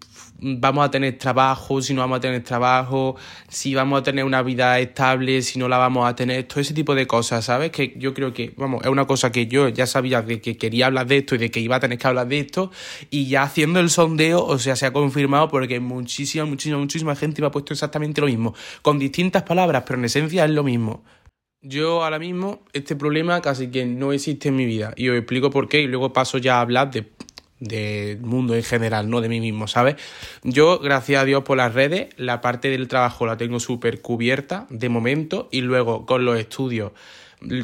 vamos 0.43 0.85
a 0.85 0.91
tener 0.91 1.19
trabajo, 1.19 1.81
si 1.81 1.95
no 1.95 2.01
vamos 2.01 2.19
a 2.19 2.21
tener 2.21 2.43
trabajo, 2.43 3.17
si 3.49 3.75
vamos 3.75 4.01
a 4.01 4.03
tener 4.03 4.25
una 4.25 4.43
vida 4.43 4.79
estable, 4.81 5.41
si 5.43 5.59
no 5.59 5.69
la 5.69 5.79
vamos 5.79 6.09
a 6.09 6.17
tener, 6.17 6.45
todo 6.45 6.61
ese 6.61 6.75
tipo 6.75 6.95
de 6.95 7.07
cosas, 7.07 7.45
¿sabes? 7.45 7.71
Que 7.71 7.95
yo 7.97 8.13
creo 8.13 8.33
que, 8.33 8.53
vamos, 8.57 8.83
es 8.83 8.89
una 8.89 9.07
cosa 9.07 9.31
que 9.31 9.47
yo 9.47 9.69
ya 9.69 9.87
sabía 9.87 10.21
de 10.21 10.41
que 10.41 10.57
quería 10.57 10.87
hablar 10.87 11.07
de 11.07 11.19
esto 11.19 11.37
y 11.37 11.39
de 11.39 11.51
que 11.51 11.61
iba 11.61 11.77
a 11.77 11.81
tener 11.81 11.99
que 11.99 12.07
hablar 12.09 12.27
de 12.27 12.41
esto, 12.41 12.73
y 13.11 13.27
ya 13.29 13.45
haciendo 13.45 13.79
el 13.79 13.89
sondeo, 13.91 14.45
o 14.45 14.59
sea, 14.59 14.75
se 14.75 14.87
ha 14.87 14.93
confirmado 14.93 15.49
porque 15.49 15.79
muchísima, 15.79 16.45
muchísima, 16.45 16.79
muchísima 16.79 17.15
gente 17.15 17.41
me 17.41 17.47
ha 17.47 17.51
puesto 17.53 17.73
exactamente 17.73 18.21
lo 18.21 18.27
mismo, 18.27 18.55
con 18.83 18.99
distintas 18.99 19.45
palabras, 19.45 19.85
pero 19.87 19.99
en 19.99 20.07
esencia 20.07 20.45
es 20.45 20.51
lo 20.51 20.65
mismo. 20.65 21.05
Yo 21.63 22.03
ahora 22.03 22.19
mismo 22.19 22.61
este 22.73 22.97
problema 22.97 23.41
casi 23.41 23.69
que 23.69 23.87
no 23.87 24.13
existe 24.13 24.49
en 24.49 24.57
mi 24.57 24.67
vida 24.67 24.93
y 24.97 25.09
os 25.09 25.17
explico 25.17 25.51
por 25.51 25.69
qué 25.69 25.81
y 25.81 25.87
luego 25.87 26.13
paso 26.13 26.39
ya 26.39 26.57
a 26.57 26.61
hablar 26.61 26.91
de 26.91 27.07
del 27.63 28.21
mundo 28.21 28.57
en 28.57 28.65
general, 28.65 29.09
no 29.09 29.21
de 29.21 29.29
mí 29.29 29.41
mismo, 29.41 29.69
¿sabes? 29.69 29.95
Yo, 30.43 30.81
gracias 30.81 31.23
a 31.23 31.25
Dios 31.25 31.45
por 31.45 31.57
las 31.57 31.73
redes, 31.73 32.09
la 32.17 32.41
parte 32.41 32.69
del 32.69 32.89
trabajo 32.89 33.25
la 33.25 33.37
tengo 33.37 33.61
súper 33.61 34.01
cubierta 34.01 34.67
de 34.69 34.89
momento 34.89 35.49
y 35.53 35.61
luego 35.61 36.05
con 36.05 36.25
los 36.25 36.39
estudios. 36.39 36.91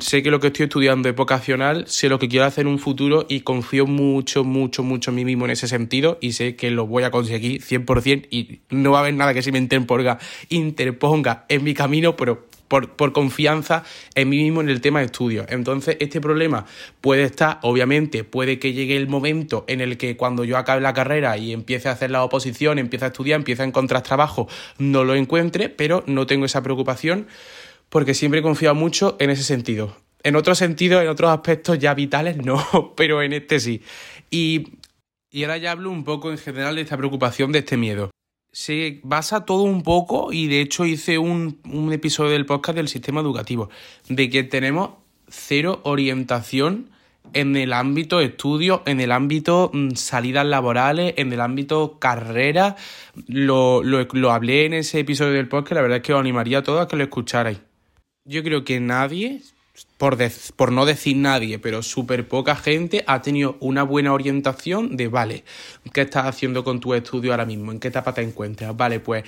Sé 0.01 0.23
que 0.23 0.31
lo 0.31 0.39
que 0.41 0.49
estoy 0.49 0.65
estudiando 0.65 1.09
es 1.09 1.17
vocacional, 1.17 1.87
sé 1.89 2.09
lo 2.09 2.19
que 2.21 2.29
quiero 2.29 2.47
hacer 2.47 2.63
en 2.63 2.73
un 2.73 2.79
futuro 2.79 3.27
y 3.29 3.41
confío 3.41 3.87
mucho, 3.87 4.45
mucho, 4.45 4.85
mucho 4.85 5.11
en 5.11 5.17
mí 5.17 5.25
mismo 5.25 5.45
en 5.45 5.53
ese 5.53 5.67
sentido 5.67 6.19
y 6.21 6.33
sé 6.33 6.55
que 6.55 6.71
lo 6.71 6.87
voy 6.87 7.03
a 7.03 7.11
conseguir 7.11 7.61
100% 7.61 8.29
y 8.31 8.61
no 8.71 8.93
va 8.93 8.99
a 8.99 9.01
haber 9.03 9.15
nada 9.15 9.35
que 9.35 9.43
se 9.43 9.51
me 9.51 9.59
interponga, 9.59 10.19
interponga 10.49 11.45
en 11.49 11.65
mi 11.65 11.75
camino, 11.75 12.17
pero 12.17 12.47
por, 12.69 12.93
por, 12.97 13.13
confianza 13.13 13.85
en 14.15 14.29
mí 14.29 14.43
mismo 14.43 14.61
en 14.61 14.69
el 14.69 14.81
tema 14.81 15.01
de 15.01 15.07
estudios. 15.07 15.47
Entonces, 15.49 15.97
este 16.01 16.21
problema 16.21 16.67
puede 17.01 17.25
estar, 17.25 17.59
obviamente, 17.63 18.25
puede 18.25 18.59
que 18.59 18.73
llegue 18.73 18.97
el 18.97 19.09
momento 19.09 19.65
en 19.69 19.81
el 19.81 19.97
que 19.97 20.17
cuando 20.17 20.45
yo 20.45 20.57
acabe 20.57 20.81
la 20.81 20.95
carrera 20.95 21.37
y 21.39 21.53
empiece 21.53 21.89
a 21.89 21.93
hacer 21.93 22.11
la 22.11 22.23
oposición, 22.23 22.79
empiece 22.79 23.07
a 23.07 23.09
estudiar, 23.09 23.41
empiece 23.41 23.63
a 23.63 23.67
encontrar 23.67 24.03
trabajo, 24.03 24.49
no 24.79 25.05
lo 25.05 25.15
encuentre, 25.15 25.69
pero 25.69 26.05
no 26.07 26.27
tengo 26.27 26.45
esa 26.45 26.63
preocupación 26.63 27.27
porque 27.89 28.15
siempre 28.15 28.41
he 28.41 28.43
confiado 28.43 28.75
mucho 28.75 29.17
en 29.19 29.31
ese 29.31 29.43
sentido. 29.43 29.97
En 30.23 30.37
otros 30.37 30.59
sentidos, 30.59 31.03
en 31.03 31.09
otros 31.09 31.31
aspectos 31.31 31.79
ya 31.79 31.95
vitales, 31.95 32.37
no, 32.37 32.93
pero 32.97 33.23
en 33.23 33.33
este 33.33 33.61
sí. 33.61 33.83
Y, 34.31 34.79
y 35.31 35.45
ahora 35.45 35.59
ya 35.59 35.73
hablo 35.73 35.91
un 35.91 36.05
poco 36.05 36.31
en 36.31 36.39
general 36.39 36.75
de 36.75 36.83
esta 36.83 36.97
preocupación, 36.97 37.53
de 37.53 37.61
este 37.61 37.77
miedo 37.77 38.11
se 38.53 39.01
basa 39.03 39.45
todo 39.45 39.63
un 39.63 39.83
poco, 39.83 40.33
y 40.33 40.47
de 40.49 40.61
hecho 40.61 40.85
hice 40.85 41.19
un, 41.19 41.61
un, 41.65 41.93
episodio 41.93 42.33
del 42.33 42.47
podcast 42.47 42.77
del 42.77 42.89
sistema 42.89 43.21
educativo, 43.21 43.71
de 44.09 44.31
que 44.31 44.43
tenemos 44.45 44.91
cero 45.29 45.81
orientación 45.85 46.91
en 47.33 47.57
el 47.57 47.73
ámbito 47.73 48.21
estudio, 48.21 48.83
en 48.87 49.01
el 49.01 49.13
ámbito 49.13 49.71
mm, 49.73 49.93
salidas 49.93 50.47
laborales, 50.47 51.15
en 51.17 51.33
el 51.33 51.41
ámbito 51.41 51.99
carrera. 51.99 52.77
Lo, 53.27 53.83
lo, 53.83 54.31
hablé 54.31 54.67
en 54.67 54.75
ese 54.75 55.01
episodio 55.01 55.33
del 55.33 55.49
podcast, 55.49 55.73
la 55.73 55.83
verdad 55.83 55.99
es 55.99 56.03
que 56.03 56.15
os 56.15 56.21
animaría 56.21 56.59
a 56.59 56.63
todos 56.63 56.83
a 56.83 56.89
que 56.89 56.97
lo 56.97 57.05
escucharais. 57.05 57.61
Yo 58.25 58.43
creo 58.43 58.65
que 58.65 58.81
nadie, 58.81 59.43
por, 59.97 60.19
por 60.57 60.73
no 60.73 60.87
decir 60.87 61.17
nadie, 61.17 61.59
pero 61.59 61.83
súper 61.83 62.27
poca 62.29 62.57
gente 62.57 63.05
ha 63.07 63.23
tenido 63.23 63.57
una 63.61 63.83
buena 63.83 64.13
orientación 64.13 64.97
de, 64.97 65.09
vale, 65.09 65.45
¿qué 65.93 66.03
estás 66.03 66.27
haciendo 66.27 66.65
con 66.65 66.81
tu 66.81 66.95
estudio 66.95 67.33
ahora 67.33 67.47
mismo? 67.47 67.73
¿En 67.73 67.81
qué 67.81 67.89
etapa 67.89 68.15
te 68.15 68.23
encuentras? 68.23 68.77
Vale, 68.77 69.01
pues 69.01 69.25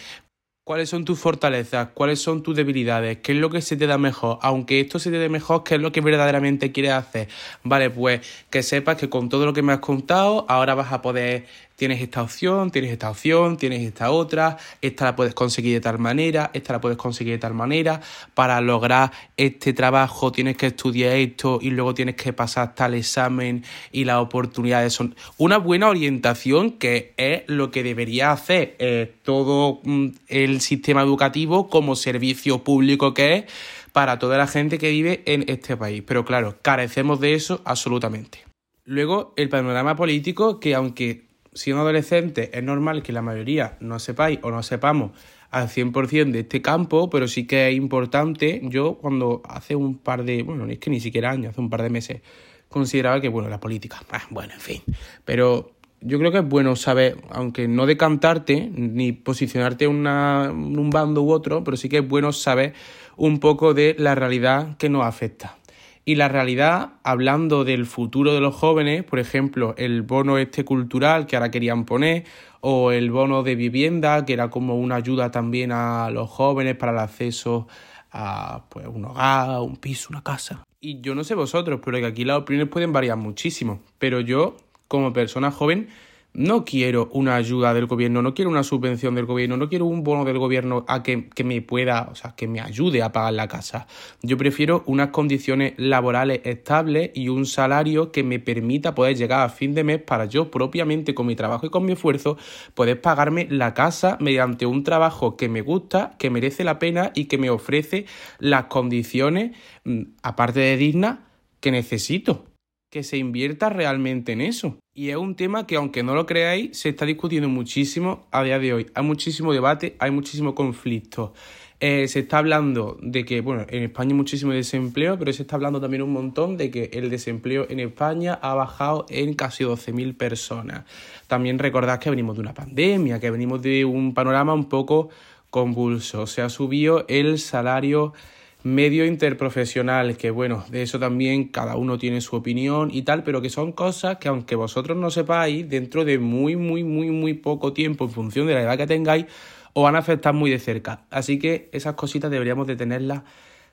¿Cuáles 0.70 0.88
son 0.88 1.04
tus 1.04 1.18
fortalezas? 1.18 1.88
¿Cuáles 1.94 2.20
son 2.22 2.44
tus 2.44 2.54
debilidades? 2.54 3.18
¿Qué 3.18 3.32
es 3.32 3.38
lo 3.38 3.50
que 3.50 3.60
se 3.60 3.76
te 3.76 3.88
da 3.88 3.98
mejor? 3.98 4.38
Aunque 4.40 4.78
esto 4.78 5.00
se 5.00 5.10
te 5.10 5.18
dé 5.18 5.28
mejor, 5.28 5.64
¿qué 5.64 5.74
es 5.74 5.80
lo 5.80 5.90
que 5.90 6.00
verdaderamente 6.00 6.70
quieres 6.70 6.92
hacer? 6.92 7.28
Vale, 7.64 7.90
pues 7.90 8.20
que 8.50 8.62
sepas 8.62 8.96
que 8.96 9.08
con 9.08 9.28
todo 9.28 9.46
lo 9.46 9.52
que 9.52 9.62
me 9.62 9.72
has 9.72 9.80
contado, 9.80 10.46
ahora 10.48 10.76
vas 10.76 10.92
a 10.92 11.02
poder 11.02 11.46
tienes 11.80 12.02
esta 12.02 12.22
opción, 12.22 12.70
tienes 12.70 12.92
esta 12.92 13.08
opción, 13.08 13.56
tienes 13.56 13.80
esta 13.80 14.10
otra, 14.10 14.58
esta 14.82 15.06
la 15.06 15.16
puedes 15.16 15.32
conseguir 15.32 15.72
de 15.72 15.80
tal 15.80 15.98
manera, 15.98 16.50
esta 16.52 16.74
la 16.74 16.80
puedes 16.82 16.98
conseguir 16.98 17.32
de 17.32 17.38
tal 17.38 17.54
manera, 17.54 18.02
para 18.34 18.60
lograr 18.60 19.10
este 19.38 19.72
trabajo 19.72 20.30
tienes 20.30 20.58
que 20.58 20.66
estudiar 20.66 21.14
esto 21.14 21.58
y 21.62 21.70
luego 21.70 21.94
tienes 21.94 22.16
que 22.16 22.34
pasar 22.34 22.74
tal 22.74 22.92
examen 22.92 23.64
y 23.92 24.04
las 24.04 24.18
oportunidades 24.18 24.92
son 24.92 25.14
una 25.38 25.56
buena 25.56 25.88
orientación 25.88 26.72
que 26.72 27.14
es 27.16 27.44
lo 27.46 27.70
que 27.70 27.82
debería 27.82 28.30
hacer 28.30 28.76
eh, 28.78 29.14
todo 29.22 29.80
mm, 29.82 30.08
el 30.28 30.60
sistema 30.60 31.00
educativo 31.00 31.70
como 31.70 31.96
servicio 31.96 32.62
público 32.62 33.14
que 33.14 33.36
es 33.36 33.44
para 33.92 34.18
toda 34.18 34.36
la 34.36 34.46
gente 34.46 34.76
que 34.76 34.90
vive 34.90 35.22
en 35.24 35.46
este 35.48 35.78
país. 35.78 36.02
Pero 36.06 36.26
claro, 36.26 36.58
carecemos 36.60 37.20
de 37.20 37.32
eso 37.32 37.62
absolutamente. 37.64 38.44
Luego, 38.84 39.32
el 39.36 39.48
panorama 39.48 39.96
político, 39.96 40.60
que 40.60 40.74
aunque 40.74 41.29
siendo 41.52 41.82
adolescente 41.82 42.50
es 42.56 42.62
normal 42.62 43.02
que 43.02 43.12
la 43.12 43.22
mayoría 43.22 43.76
no 43.80 43.98
sepáis 43.98 44.38
o 44.42 44.50
no 44.50 44.62
sepamos 44.62 45.12
al 45.50 45.68
100% 45.68 46.30
de 46.30 46.40
este 46.40 46.62
campo, 46.62 47.10
pero 47.10 47.26
sí 47.26 47.46
que 47.46 47.68
es 47.68 47.76
importante. 47.76 48.60
Yo 48.64 48.94
cuando 48.94 49.42
hace 49.44 49.74
un 49.74 49.98
par 49.98 50.24
de, 50.24 50.42
bueno, 50.42 50.66
es 50.66 50.78
que 50.78 50.90
ni 50.90 51.00
siquiera 51.00 51.30
años, 51.30 51.50
hace 51.50 51.60
un 51.60 51.70
par 51.70 51.82
de 51.82 51.90
meses, 51.90 52.20
consideraba 52.68 53.20
que, 53.20 53.28
bueno, 53.28 53.48
la 53.48 53.58
política, 53.58 54.00
ah, 54.12 54.22
bueno, 54.30 54.54
en 54.54 54.60
fin, 54.60 54.82
pero 55.24 55.72
yo 56.00 56.18
creo 56.18 56.32
que 56.32 56.38
es 56.38 56.48
bueno 56.48 56.76
saber, 56.76 57.18
aunque 57.30 57.68
no 57.68 57.84
decantarte 57.84 58.70
ni 58.72 59.12
posicionarte 59.12 59.84
en 59.84 60.06
un 60.06 60.90
bando 60.90 61.22
u 61.22 61.32
otro, 61.32 61.62
pero 61.62 61.76
sí 61.76 61.88
que 61.88 61.98
es 61.98 62.08
bueno 62.08 62.32
saber 62.32 62.72
un 63.16 63.38
poco 63.38 63.74
de 63.74 63.94
la 63.98 64.14
realidad 64.14 64.78
que 64.78 64.88
nos 64.88 65.04
afecta. 65.04 65.58
Y 66.04 66.14
la 66.14 66.28
realidad, 66.28 66.94
hablando 67.04 67.64
del 67.64 67.86
futuro 67.86 68.32
de 68.32 68.40
los 68.40 68.54
jóvenes, 68.54 69.04
por 69.04 69.18
ejemplo, 69.18 69.74
el 69.76 70.02
bono 70.02 70.38
este 70.38 70.64
cultural 70.64 71.26
que 71.26 71.36
ahora 71.36 71.50
querían 71.50 71.84
poner, 71.84 72.24
o 72.60 72.90
el 72.90 73.10
bono 73.10 73.42
de 73.42 73.54
vivienda, 73.54 74.24
que 74.24 74.32
era 74.32 74.50
como 74.50 74.76
una 74.76 74.96
ayuda 74.96 75.30
también 75.30 75.72
a 75.72 76.10
los 76.10 76.28
jóvenes 76.28 76.76
para 76.76 76.92
el 76.92 76.98
acceso 76.98 77.68
a 78.12 78.64
pues, 78.68 78.86
un 78.86 79.04
hogar, 79.04 79.60
un 79.60 79.76
piso, 79.76 80.08
una 80.10 80.22
casa. 80.22 80.64
Y 80.80 81.00
yo 81.00 81.14
no 81.14 81.24
sé 81.24 81.34
vosotros, 81.34 81.80
pero 81.84 81.98
que 81.98 82.06
aquí 82.06 82.24
las 82.24 82.38
opiniones 82.38 82.70
pueden 82.70 82.92
variar 82.92 83.16
muchísimo. 83.16 83.80
Pero 83.98 84.20
yo, 84.20 84.56
como 84.88 85.12
persona 85.12 85.50
joven, 85.50 85.88
no 86.32 86.64
quiero 86.64 87.08
una 87.12 87.34
ayuda 87.34 87.74
del 87.74 87.86
gobierno, 87.86 88.22
no 88.22 88.34
quiero 88.34 88.50
una 88.50 88.62
subvención 88.62 89.14
del 89.14 89.26
gobierno, 89.26 89.56
no 89.56 89.68
quiero 89.68 89.86
un 89.86 90.04
bono 90.04 90.24
del 90.24 90.38
gobierno 90.38 90.84
a 90.86 91.02
que, 91.02 91.28
me 91.44 91.62
pueda, 91.62 92.08
o 92.10 92.14
sea, 92.14 92.34
que 92.36 92.46
me 92.46 92.60
ayude 92.60 93.02
a 93.02 93.12
pagar 93.12 93.32
la 93.32 93.48
casa. 93.48 93.86
Yo 94.22 94.36
prefiero 94.36 94.82
unas 94.86 95.08
condiciones 95.08 95.74
laborales 95.76 96.40
estables 96.44 97.10
y 97.14 97.28
un 97.28 97.46
salario 97.46 98.12
que 98.12 98.22
me 98.22 98.38
permita 98.38 98.94
poder 98.94 99.16
llegar 99.16 99.40
a 99.40 99.48
fin 99.48 99.74
de 99.74 99.84
mes 99.84 100.02
para 100.02 100.26
yo 100.26 100.50
propiamente 100.50 101.14
con 101.14 101.26
mi 101.26 101.36
trabajo 101.36 101.66
y 101.66 101.70
con 101.70 101.84
mi 101.84 101.92
esfuerzo 101.92 102.36
poder 102.74 103.00
pagarme 103.00 103.46
la 103.50 103.74
casa 103.74 104.16
mediante 104.20 104.66
un 104.66 104.84
trabajo 104.84 105.36
que 105.36 105.48
me 105.48 105.62
gusta, 105.62 106.16
que 106.18 106.30
merece 106.30 106.64
la 106.64 106.78
pena 106.78 107.10
y 107.14 107.24
que 107.24 107.38
me 107.38 107.50
ofrece 107.50 108.06
las 108.38 108.64
condiciones, 108.64 109.56
mm, 109.84 110.02
aparte 110.22 110.60
de 110.60 110.76
dignas, 110.76 111.18
que 111.60 111.70
necesito 111.70 112.49
que 112.90 113.04
se 113.04 113.16
invierta 113.16 113.70
realmente 113.70 114.32
en 114.32 114.40
eso. 114.40 114.76
Y 114.92 115.10
es 115.10 115.16
un 115.16 115.36
tema 115.36 115.66
que, 115.66 115.76
aunque 115.76 116.02
no 116.02 116.14
lo 116.14 116.26
creáis, 116.26 116.76
se 116.76 116.88
está 116.88 117.06
discutiendo 117.06 117.48
muchísimo 117.48 118.26
a 118.32 118.42
día 118.42 118.58
de 118.58 118.74
hoy. 118.74 118.86
Hay 118.94 119.04
muchísimo 119.04 119.52
debate, 119.52 119.96
hay 120.00 120.10
muchísimo 120.10 120.54
conflicto. 120.56 121.32
Eh, 121.78 122.08
se 122.08 122.18
está 122.18 122.38
hablando 122.38 122.98
de 123.00 123.24
que, 123.24 123.40
bueno, 123.40 123.64
en 123.68 123.84
España 123.84 124.10
hay 124.10 124.16
muchísimo 124.16 124.52
desempleo, 124.52 125.18
pero 125.18 125.32
se 125.32 125.42
está 125.42 125.56
hablando 125.56 125.80
también 125.80 126.02
un 126.02 126.12
montón 126.12 126.58
de 126.58 126.70
que 126.70 126.90
el 126.92 127.08
desempleo 127.08 127.66
en 127.70 127.80
España 127.80 128.38
ha 128.42 128.54
bajado 128.54 129.06
en 129.08 129.34
casi 129.34 129.64
12.000 129.64 130.16
personas. 130.16 130.84
También 131.26 131.58
recordad 131.58 132.00
que 132.00 132.10
venimos 132.10 132.36
de 132.36 132.42
una 132.42 132.52
pandemia, 132.52 133.20
que 133.20 133.30
venimos 133.30 133.62
de 133.62 133.84
un 133.84 134.12
panorama 134.12 134.52
un 134.52 134.68
poco 134.68 135.08
convulso. 135.48 136.26
Se 136.26 136.42
ha 136.42 136.48
subido 136.48 137.06
el 137.08 137.38
salario 137.38 138.12
medio 138.62 139.06
interprofesional, 139.06 140.16
que 140.16 140.30
bueno, 140.30 140.64
de 140.70 140.82
eso 140.82 140.98
también 140.98 141.48
cada 141.48 141.76
uno 141.76 141.98
tiene 141.98 142.20
su 142.20 142.36
opinión 142.36 142.90
y 142.92 143.02
tal, 143.02 143.22
pero 143.22 143.40
que 143.40 143.50
son 143.50 143.72
cosas 143.72 144.18
que 144.18 144.28
aunque 144.28 144.54
vosotros 144.54 144.96
no 144.96 145.10
sepáis, 145.10 145.68
dentro 145.68 146.04
de 146.04 146.18
muy, 146.18 146.56
muy, 146.56 146.84
muy, 146.84 147.10
muy 147.10 147.34
poco 147.34 147.72
tiempo, 147.72 148.04
en 148.04 148.10
función 148.10 148.46
de 148.46 148.54
la 148.54 148.62
edad 148.62 148.76
que 148.76 148.86
tengáis, 148.86 149.26
os 149.72 149.82
van 149.82 149.96
a 149.96 150.00
afectar 150.00 150.34
muy 150.34 150.50
de 150.50 150.58
cerca. 150.58 151.06
Así 151.10 151.38
que 151.38 151.68
esas 151.72 151.94
cositas 151.94 152.30
deberíamos 152.30 152.66
de 152.66 152.76
tenerlas 152.76 153.22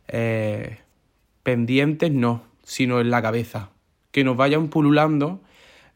eh, 0.08 0.78
pendientes, 1.44 2.12
no, 2.12 2.44
sino 2.64 3.02
en 3.02 3.10
la 3.10 3.22
cabeza. 3.22 3.72
Que 4.12 4.24
nos 4.24 4.38
vayan 4.38 4.70
pululando, 4.70 5.42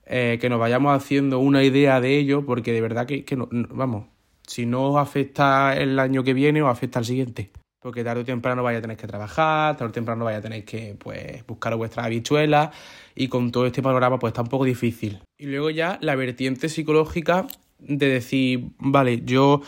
eh, 0.06 0.38
que 0.42 0.50
nos 0.50 0.60
vayamos 0.60 0.96
haciendo 0.96 1.40
una 1.40 1.64
idea 1.64 2.02
de 2.02 2.18
ello, 2.18 2.46
porque 2.46 2.74
de 2.74 2.82
verdad 2.82 3.06
que, 3.06 3.24
que 3.24 3.36
no, 3.38 3.48
vamos, 3.52 4.08
si 4.46 4.66
no 4.66 4.92
os 4.92 4.98
afecta 4.98 5.76
el 5.78 5.98
año 6.00 6.24
que 6.24 6.34
viene, 6.34 6.62
os 6.62 6.70
afecta 6.70 7.00
el 7.00 7.06
siguiente 7.06 7.52
porque 7.82 8.04
tarde 8.04 8.22
o 8.22 8.26
temprano 8.26 8.62
vaya 8.64 8.78
a 8.78 8.82
tener 8.82 8.96
que 8.96 9.08
trabajar, 9.08 9.76
tarde 9.76 9.90
o 9.90 9.92
temprano 9.92 10.26
vaya 10.26 10.38
a 10.38 10.42
tener 10.42 10.64
que 10.64 10.96
pues, 10.98 11.46
buscar 11.48 11.76
vuestras 11.76 12.06
habichuelas 12.06 12.70
y 13.16 13.28
con 13.28 13.52
todo 13.52 13.66
este 13.66 13.82
panorama 13.82 14.20
pues 14.20 14.32
está 14.32 14.44
un 14.44 14.50
poco 14.50 14.66
difícil. 14.66 15.20
Y 15.38 15.48
luego 15.48 15.72
ya 15.72 15.98
la 16.02 16.16
vertiente 16.16 16.70
psicológica 16.70 17.48
de 17.80 18.08
decir, 18.08 18.68
vale, 18.78 19.24
yo 19.26 19.62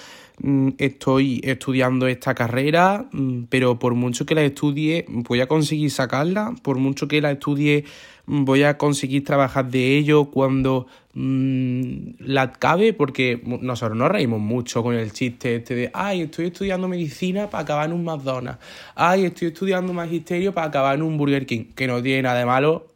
estoy 0.77 1.41
estudiando 1.43 2.07
esta 2.07 2.33
carrera, 2.33 3.07
mm, 3.11 3.43
pero 3.49 3.79
por 3.79 3.93
mucho 3.93 4.25
que 4.25 4.35
la 4.35 4.43
estudie, 4.43 5.05
voy 5.07 5.41
a 5.41 5.47
conseguir 5.47 5.91
sacarla, 5.91 6.53
por 6.61 6.77
mucho 6.77 7.07
que 7.07 7.21
la 7.21 7.31
estudie, 7.31 7.85
mm, 8.25 8.43
voy 8.43 8.63
a 8.63 8.77
conseguir 8.77 9.23
trabajar 9.23 9.69
de 9.69 9.97
ello 9.97 10.25
cuando 10.25 10.87
la 11.15 12.41
acabe, 12.41 12.91
porque 12.93 13.39
nosotros 13.45 13.95
nos 13.95 14.09
reímos 14.09 14.39
mucho 14.39 14.81
con 14.81 14.95
el 14.95 15.11
chiste 15.13 15.57
este 15.57 15.75
de, 15.75 15.91
ay, 15.93 16.21
estoy 16.21 16.47
estudiando 16.47 16.87
medicina 16.87 17.51
para 17.51 17.63
acabar 17.63 17.85
en 17.87 17.93
un 17.93 18.03
McDonald's, 18.03 18.59
ay, 18.95 19.25
estoy 19.25 19.49
estudiando 19.49 19.93
magisterio 19.93 20.53
para 20.55 20.67
acabar 20.67 20.95
en 20.95 21.03
un 21.03 21.15
Burger 21.15 21.45
King, 21.45 21.65
que 21.75 21.85
no 21.85 22.01
tiene 22.01 22.23
nada 22.23 22.39
de 22.39 22.45
malo 22.45 22.87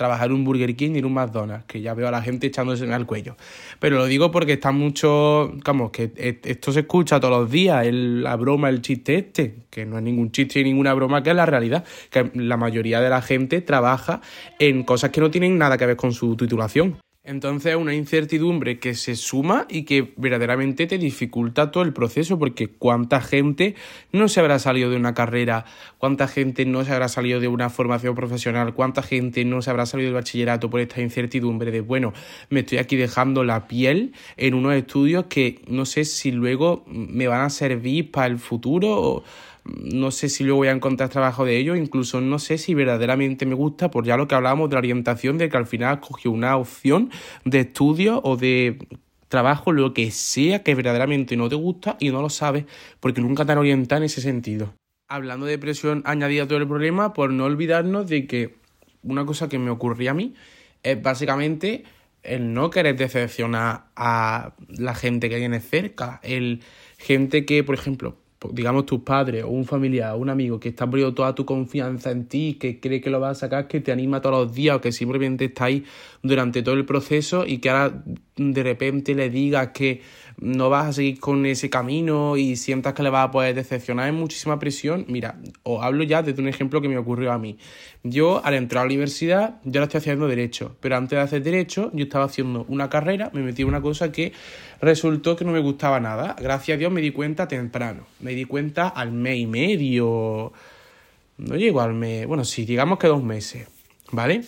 trabajar 0.00 0.28
en 0.28 0.32
un 0.32 0.44
Burger 0.44 0.74
King 0.76 0.92
y 0.94 0.98
en 1.00 1.04
un 1.04 1.12
McDonald's, 1.12 1.66
que 1.66 1.82
ya 1.82 1.92
veo 1.92 2.08
a 2.08 2.10
la 2.10 2.22
gente 2.22 2.46
echándose 2.46 2.90
al 2.90 3.04
cuello. 3.04 3.36
Pero 3.80 3.98
lo 3.98 4.06
digo 4.06 4.30
porque 4.30 4.54
está 4.54 4.72
mucho, 4.72 5.52
vamos, 5.62 5.90
que 5.90 6.10
e, 6.16 6.40
esto 6.42 6.72
se 6.72 6.80
escucha 6.80 7.20
todos 7.20 7.38
los 7.38 7.50
días, 7.50 7.86
la 7.92 8.34
broma, 8.36 8.70
el 8.70 8.80
chiste 8.80 9.16
este, 9.16 9.56
que 9.68 9.84
no 9.84 9.98
es 9.98 10.02
ningún 10.02 10.32
chiste 10.32 10.60
ni 10.60 10.70
ninguna 10.70 10.94
broma, 10.94 11.22
que 11.22 11.28
es 11.28 11.36
la 11.36 11.44
realidad, 11.44 11.84
que 12.08 12.30
la 12.32 12.56
mayoría 12.56 13.02
de 13.02 13.10
la 13.10 13.20
gente 13.20 13.60
trabaja 13.60 14.22
en 14.58 14.84
cosas 14.84 15.10
que 15.10 15.20
no 15.20 15.30
tienen 15.30 15.58
nada 15.58 15.76
que 15.76 15.84
ver 15.84 15.96
con 15.96 16.12
su 16.14 16.34
titulación. 16.34 16.96
Entonces, 17.22 17.76
una 17.76 17.94
incertidumbre 17.94 18.78
que 18.78 18.94
se 18.94 19.14
suma 19.14 19.66
y 19.68 19.82
que 19.82 20.14
verdaderamente 20.16 20.86
te 20.86 20.96
dificulta 20.96 21.70
todo 21.70 21.84
el 21.84 21.92
proceso, 21.92 22.38
porque 22.38 22.68
cuánta 22.68 23.20
gente 23.20 23.74
no 24.10 24.26
se 24.26 24.40
habrá 24.40 24.58
salido 24.58 24.88
de 24.88 24.96
una 24.96 25.12
carrera, 25.12 25.66
cuánta 25.98 26.28
gente 26.28 26.64
no 26.64 26.82
se 26.82 26.92
habrá 26.94 27.08
salido 27.08 27.38
de 27.38 27.46
una 27.48 27.68
formación 27.68 28.14
profesional, 28.14 28.72
cuánta 28.72 29.02
gente 29.02 29.44
no 29.44 29.60
se 29.60 29.68
habrá 29.68 29.84
salido 29.84 30.08
del 30.08 30.14
bachillerato 30.14 30.70
por 30.70 30.80
esta 30.80 31.02
incertidumbre 31.02 31.70
de, 31.70 31.82
bueno, 31.82 32.14
me 32.48 32.60
estoy 32.60 32.78
aquí 32.78 32.96
dejando 32.96 33.44
la 33.44 33.68
piel 33.68 34.14
en 34.38 34.54
unos 34.54 34.72
estudios 34.72 35.26
que 35.26 35.60
no 35.68 35.84
sé 35.84 36.06
si 36.06 36.32
luego 36.32 36.84
me 36.86 37.28
van 37.28 37.42
a 37.42 37.50
servir 37.50 38.10
para 38.10 38.28
el 38.28 38.38
futuro 38.38 38.98
o 38.98 39.24
no 39.64 40.10
sé 40.10 40.28
si 40.28 40.44
luego 40.44 40.58
voy 40.58 40.68
a 40.68 40.72
encontrar 40.72 41.08
trabajo 41.08 41.44
de 41.44 41.56
ello, 41.56 41.76
incluso 41.76 42.20
no 42.20 42.38
sé 42.38 42.58
si 42.58 42.74
verdaderamente 42.74 43.46
me 43.46 43.54
gusta, 43.54 43.90
por 43.90 44.04
ya 44.04 44.16
lo 44.16 44.28
que 44.28 44.34
hablábamos 44.34 44.70
de 44.70 44.74
la 44.74 44.78
orientación, 44.78 45.38
de 45.38 45.48
que 45.48 45.56
al 45.56 45.66
final 45.66 46.00
cogió 46.00 46.30
una 46.30 46.56
opción 46.56 47.10
de 47.44 47.60
estudio 47.60 48.20
o 48.24 48.36
de 48.36 48.78
trabajo, 49.28 49.72
lo 49.72 49.94
que 49.94 50.10
sea 50.10 50.62
que 50.62 50.74
verdaderamente 50.74 51.36
no 51.36 51.48
te 51.48 51.54
gusta 51.54 51.96
y 52.00 52.10
no 52.10 52.20
lo 52.20 52.30
sabes 52.30 52.64
porque 52.98 53.20
nunca 53.20 53.44
te 53.44 53.52
han 53.52 53.58
orientado 53.58 54.00
en 54.00 54.06
ese 54.06 54.20
sentido. 54.20 54.74
Hablando 55.08 55.46
de 55.46 55.58
presión 55.58 56.02
añadida 56.04 56.44
a 56.44 56.48
todo 56.48 56.58
el 56.58 56.66
problema, 56.66 57.12
por 57.12 57.30
no 57.30 57.44
olvidarnos 57.44 58.08
de 58.08 58.26
que 58.26 58.54
una 59.02 59.24
cosa 59.24 59.48
que 59.48 59.58
me 59.58 59.70
ocurría 59.70 60.10
a 60.10 60.14
mí 60.14 60.34
es 60.82 61.00
básicamente 61.00 61.84
el 62.22 62.52
no 62.52 62.70
querer 62.70 62.96
decepcionar 62.96 63.86
a 63.96 64.52
la 64.68 64.94
gente 64.94 65.28
que 65.28 65.36
viene 65.36 65.60
cerca, 65.60 66.20
el 66.22 66.60
gente 66.98 67.44
que, 67.46 67.64
por 67.64 67.74
ejemplo, 67.74 68.16
digamos, 68.52 68.86
tus 68.86 69.00
padres 69.00 69.44
o 69.44 69.48
un 69.48 69.64
familiar 69.64 70.14
o 70.14 70.18
un 70.18 70.30
amigo 70.30 70.58
que 70.58 70.70
está 70.70 70.88
poniendo 70.88 71.14
toda 71.14 71.34
tu 71.34 71.44
confianza 71.44 72.10
en 72.10 72.26
ti, 72.26 72.56
que 72.58 72.80
cree 72.80 73.00
que 73.00 73.10
lo 73.10 73.20
vas 73.20 73.36
a 73.36 73.40
sacar, 73.40 73.68
que 73.68 73.80
te 73.80 73.92
anima 73.92 74.20
todos 74.20 74.46
los 74.46 74.54
días 74.54 74.76
o 74.76 74.80
que 74.80 74.92
simplemente 74.92 75.46
está 75.46 75.66
ahí 75.66 75.84
durante 76.22 76.62
todo 76.62 76.74
el 76.74 76.86
proceso 76.86 77.46
y 77.46 77.58
que 77.58 77.70
ahora 77.70 78.02
de 78.40 78.62
repente 78.62 79.14
le 79.14 79.28
digas 79.28 79.68
que 79.74 80.00
no 80.38 80.70
vas 80.70 80.86
a 80.86 80.92
seguir 80.94 81.20
con 81.20 81.44
ese 81.44 81.68
camino 81.68 82.38
y 82.38 82.56
sientas 82.56 82.94
que 82.94 83.02
le 83.02 83.10
vas 83.10 83.28
a 83.28 83.30
poder 83.30 83.54
decepcionar, 83.54 84.08
es 84.08 84.14
muchísima 84.14 84.58
presión. 84.58 85.04
Mira, 85.08 85.38
os 85.62 85.82
hablo 85.82 86.02
ya 86.04 86.22
desde 86.22 86.40
un 86.40 86.48
ejemplo 86.48 86.80
que 86.80 86.88
me 86.88 86.96
ocurrió 86.96 87.32
a 87.32 87.38
mí. 87.38 87.58
Yo, 88.02 88.42
al 88.42 88.54
entrar 88.54 88.80
a 88.80 88.84
la 88.84 88.92
universidad, 88.94 89.60
ya 89.64 89.80
lo 89.80 89.84
estoy 89.84 89.98
haciendo 89.98 90.26
derecho, 90.26 90.74
pero 90.80 90.96
antes 90.96 91.18
de 91.18 91.22
hacer 91.22 91.42
derecho, 91.42 91.90
yo 91.92 92.04
estaba 92.04 92.24
haciendo 92.24 92.64
una 92.68 92.88
carrera, 92.88 93.30
me 93.34 93.42
metí 93.42 93.60
en 93.60 93.68
una 93.68 93.82
cosa 93.82 94.10
que 94.10 94.32
resultó 94.80 95.36
que 95.36 95.44
no 95.44 95.52
me 95.52 95.60
gustaba 95.60 96.00
nada. 96.00 96.34
Gracias 96.40 96.76
a 96.76 96.78
Dios 96.78 96.90
me 96.90 97.02
di 97.02 97.10
cuenta 97.10 97.46
temprano. 97.46 98.06
Me 98.20 98.34
di 98.34 98.46
cuenta 98.46 98.88
al 98.88 99.12
mes 99.12 99.38
y 99.38 99.46
medio. 99.46 100.52
No 101.36 101.56
llego 101.56 101.82
al 101.82 101.92
mes. 101.92 102.26
Bueno, 102.26 102.44
sí, 102.44 102.64
digamos 102.64 102.98
que 102.98 103.06
dos 103.06 103.22
meses. 103.22 103.68
¿Vale? 104.12 104.42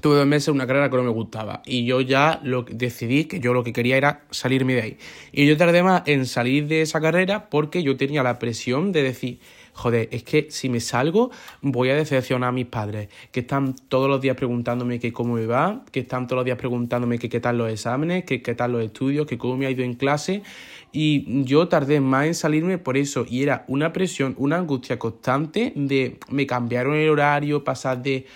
Tuve 0.00 0.16
dos 0.16 0.26
meses 0.26 0.48
una 0.48 0.66
carrera 0.66 0.90
que 0.90 0.96
no 0.96 1.02
me 1.04 1.10
gustaba. 1.10 1.62
Y 1.64 1.84
yo 1.84 2.00
ya 2.00 2.40
lo 2.42 2.64
decidí 2.64 3.24
que 3.24 3.40
yo 3.40 3.54
lo 3.54 3.62
que 3.62 3.72
quería 3.72 3.96
era 3.96 4.24
salirme 4.30 4.74
de 4.74 4.82
ahí. 4.82 4.98
Y 5.32 5.46
yo 5.46 5.56
tardé 5.56 5.82
más 5.82 6.02
en 6.06 6.26
salir 6.26 6.66
de 6.66 6.82
esa 6.82 7.00
carrera 7.00 7.48
porque 7.48 7.82
yo 7.82 7.96
tenía 7.96 8.22
la 8.22 8.38
presión 8.38 8.92
de 8.92 9.02
decir 9.02 9.38
joder, 9.74 10.08
es 10.12 10.22
que 10.22 10.46
si 10.50 10.68
me 10.68 10.80
salgo 10.80 11.30
voy 11.60 11.90
a 11.90 11.96
decepcionar 11.96 12.48
a 12.50 12.52
mis 12.52 12.66
padres, 12.66 13.08
que 13.32 13.40
están 13.40 13.74
todos 13.88 14.08
los 14.08 14.20
días 14.20 14.36
preguntándome 14.36 15.00
que 15.00 15.12
cómo 15.12 15.34
me 15.34 15.46
va, 15.46 15.84
que 15.90 16.00
están 16.00 16.26
todos 16.26 16.38
los 16.38 16.44
días 16.44 16.56
preguntándome 16.56 17.18
que 17.18 17.28
qué 17.28 17.40
tal 17.40 17.58
los 17.58 17.70
exámenes, 17.70 18.24
que 18.24 18.40
qué 18.40 18.54
tal 18.54 18.72
los 18.72 18.82
estudios, 18.84 19.26
que 19.26 19.36
cómo 19.36 19.56
me 19.56 19.66
ha 19.66 19.70
ido 19.70 19.82
en 19.82 19.94
clase. 19.94 20.42
Y 20.92 21.42
yo 21.44 21.66
tardé 21.66 22.00
más 22.00 22.26
en 22.26 22.34
salirme 22.34 22.78
por 22.78 22.96
eso. 22.96 23.26
Y 23.28 23.42
era 23.42 23.64
una 23.66 23.92
presión, 23.92 24.34
una 24.38 24.56
angustia 24.56 24.96
constante 24.96 25.72
de 25.74 26.18
me 26.30 26.46
cambiaron 26.46 26.94
el 26.94 27.10
horario, 27.10 27.64
pasar 27.64 28.00
de 28.00 28.26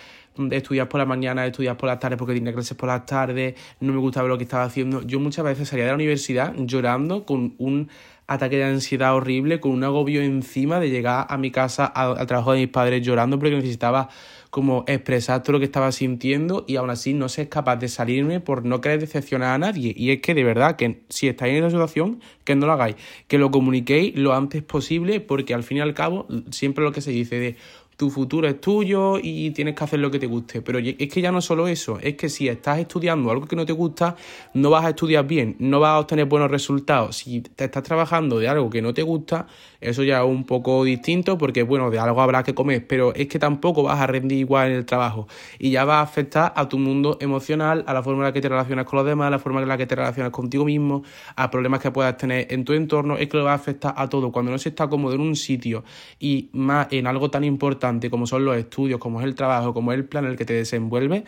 estudiar 0.50 0.88
por 0.88 0.98
la 0.98 1.06
mañana, 1.06 1.46
estudiar 1.46 1.76
por 1.76 1.88
las 1.88 1.98
tardes 1.98 2.18
porque 2.18 2.34
tenía 2.34 2.52
clases 2.52 2.76
por 2.76 2.88
las 2.88 3.06
tardes, 3.06 3.54
no 3.80 3.92
me 3.92 3.98
gustaba 3.98 4.28
lo 4.28 4.38
que 4.38 4.44
estaba 4.44 4.64
haciendo. 4.64 5.02
Yo 5.02 5.20
muchas 5.20 5.44
veces 5.44 5.68
salía 5.68 5.84
de 5.84 5.90
la 5.90 5.96
universidad 5.96 6.54
llorando 6.56 7.24
con 7.24 7.54
un 7.58 7.88
ataque 8.28 8.58
de 8.58 8.64
ansiedad 8.64 9.14
horrible, 9.14 9.58
con 9.58 9.72
un 9.72 9.82
agobio 9.82 10.22
encima 10.22 10.78
de 10.78 10.90
llegar 10.90 11.26
a 11.28 11.38
mi 11.38 11.50
casa 11.50 11.86
al, 11.86 12.26
trabajo 12.26 12.52
de 12.52 12.60
mis 12.60 12.68
padres 12.68 13.04
llorando 13.04 13.38
porque 13.38 13.56
necesitaba 13.56 14.10
como 14.50 14.84
expresar 14.86 15.42
todo 15.42 15.52
lo 15.52 15.58
que 15.58 15.64
estaba 15.64 15.90
sintiendo 15.92 16.64
y 16.68 16.76
aún 16.76 16.90
así 16.90 17.14
no 17.14 17.28
sé 17.28 17.48
capaz 17.48 17.76
de 17.76 17.88
salirme 17.88 18.40
por 18.40 18.64
no 18.64 18.80
querer 18.82 19.00
decepcionar 19.00 19.54
a 19.54 19.58
nadie. 19.58 19.94
Y 19.96 20.10
es 20.10 20.20
que 20.20 20.34
de 20.34 20.44
verdad 20.44 20.76
que 20.76 21.02
si 21.08 21.26
estáis 21.26 21.52
en 21.52 21.64
esa 21.64 21.70
situación, 21.70 22.20
que 22.44 22.54
no 22.54 22.66
lo 22.66 22.72
hagáis, 22.72 22.96
que 23.28 23.38
lo 23.38 23.50
comuniquéis 23.50 24.14
lo 24.14 24.34
antes 24.34 24.62
posible 24.62 25.20
porque 25.20 25.54
al 25.54 25.62
fin 25.62 25.78
y 25.78 25.80
al 25.80 25.94
cabo 25.94 26.26
siempre 26.50 26.84
lo 26.84 26.92
que 26.92 27.00
se 27.00 27.10
dice 27.10 27.38
de 27.38 27.56
tu 27.98 28.10
futuro 28.10 28.46
es 28.46 28.60
tuyo 28.60 29.18
y 29.20 29.50
tienes 29.50 29.74
que 29.74 29.82
hacer 29.82 29.98
lo 29.98 30.08
que 30.08 30.20
te 30.20 30.26
guste. 30.26 30.62
Pero 30.62 30.78
es 30.78 31.12
que 31.12 31.20
ya 31.20 31.32
no 31.32 31.40
solo 31.40 31.66
eso, 31.66 31.98
es 32.00 32.14
que 32.14 32.28
si 32.28 32.46
estás 32.46 32.78
estudiando 32.78 33.28
algo 33.28 33.44
que 33.44 33.56
no 33.56 33.66
te 33.66 33.72
gusta, 33.72 34.14
no 34.54 34.70
vas 34.70 34.84
a 34.84 34.90
estudiar 34.90 35.26
bien, 35.26 35.56
no 35.58 35.80
vas 35.80 35.90
a 35.90 35.98
obtener 35.98 36.26
buenos 36.26 36.48
resultados. 36.48 37.16
Si 37.16 37.40
te 37.40 37.64
estás 37.64 37.82
trabajando 37.82 38.38
de 38.38 38.46
algo 38.46 38.70
que 38.70 38.80
no 38.82 38.94
te 38.94 39.02
gusta, 39.02 39.48
eso 39.80 40.04
ya 40.04 40.20
es 40.20 40.26
un 40.28 40.44
poco 40.44 40.84
distinto 40.84 41.36
porque, 41.36 41.64
bueno, 41.64 41.90
de 41.90 41.98
algo 41.98 42.20
habrá 42.20 42.44
que 42.44 42.54
comer, 42.54 42.86
pero 42.86 43.12
es 43.16 43.26
que 43.26 43.40
tampoco 43.40 43.82
vas 43.82 44.00
a 44.00 44.06
rendir 44.06 44.38
igual 44.38 44.70
en 44.70 44.76
el 44.76 44.86
trabajo 44.86 45.26
y 45.58 45.72
ya 45.72 45.84
va 45.84 45.98
a 45.98 46.02
afectar 46.02 46.52
a 46.54 46.68
tu 46.68 46.78
mundo 46.78 47.18
emocional, 47.20 47.82
a 47.88 47.94
la 47.94 48.04
forma 48.04 48.20
en 48.20 48.26
la 48.26 48.32
que 48.32 48.40
te 48.40 48.48
relacionas 48.48 48.86
con 48.86 48.98
los 48.98 49.06
demás, 49.06 49.26
a 49.26 49.30
la 49.30 49.38
forma 49.40 49.60
en 49.60 49.66
la 49.66 49.76
que 49.76 49.86
te 49.86 49.96
relacionas 49.96 50.30
contigo 50.30 50.64
mismo, 50.64 51.02
a 51.34 51.50
problemas 51.50 51.80
que 51.80 51.90
puedas 51.90 52.16
tener 52.16 52.46
en 52.50 52.64
tu 52.64 52.74
entorno, 52.74 53.16
es 53.16 53.28
que 53.28 53.38
lo 53.38 53.42
va 53.42 53.52
a 53.52 53.56
afectar 53.56 53.92
a 53.96 54.08
todo. 54.08 54.30
Cuando 54.30 54.52
no 54.52 54.58
se 54.58 54.68
está 54.68 54.86
cómodo 54.86 55.16
en 55.16 55.20
un 55.20 55.34
sitio 55.34 55.82
y 56.20 56.48
más 56.52 56.86
en 56.92 57.08
algo 57.08 57.28
tan 57.28 57.42
importante, 57.42 57.87
como 58.10 58.26
son 58.26 58.44
los 58.44 58.56
estudios, 58.56 59.00
como 59.00 59.20
es 59.20 59.26
el 59.26 59.34
trabajo, 59.34 59.74
como 59.74 59.92
es 59.92 59.98
el 59.98 60.04
plan 60.04 60.24
en 60.24 60.32
el 60.32 60.36
que 60.36 60.44
te 60.44 60.54
desenvuelves, 60.54 61.24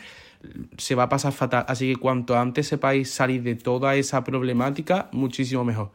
se 0.76 0.94
va 0.94 1.04
a 1.04 1.08
pasar 1.08 1.32
fatal. 1.32 1.64
Así 1.68 1.92
que 1.92 2.00
cuanto 2.00 2.38
antes 2.38 2.68
sepáis 2.68 3.10
salir 3.10 3.42
de 3.42 3.54
toda 3.54 3.96
esa 3.96 4.24
problemática, 4.24 5.08
muchísimo 5.12 5.64
mejor. 5.64 5.90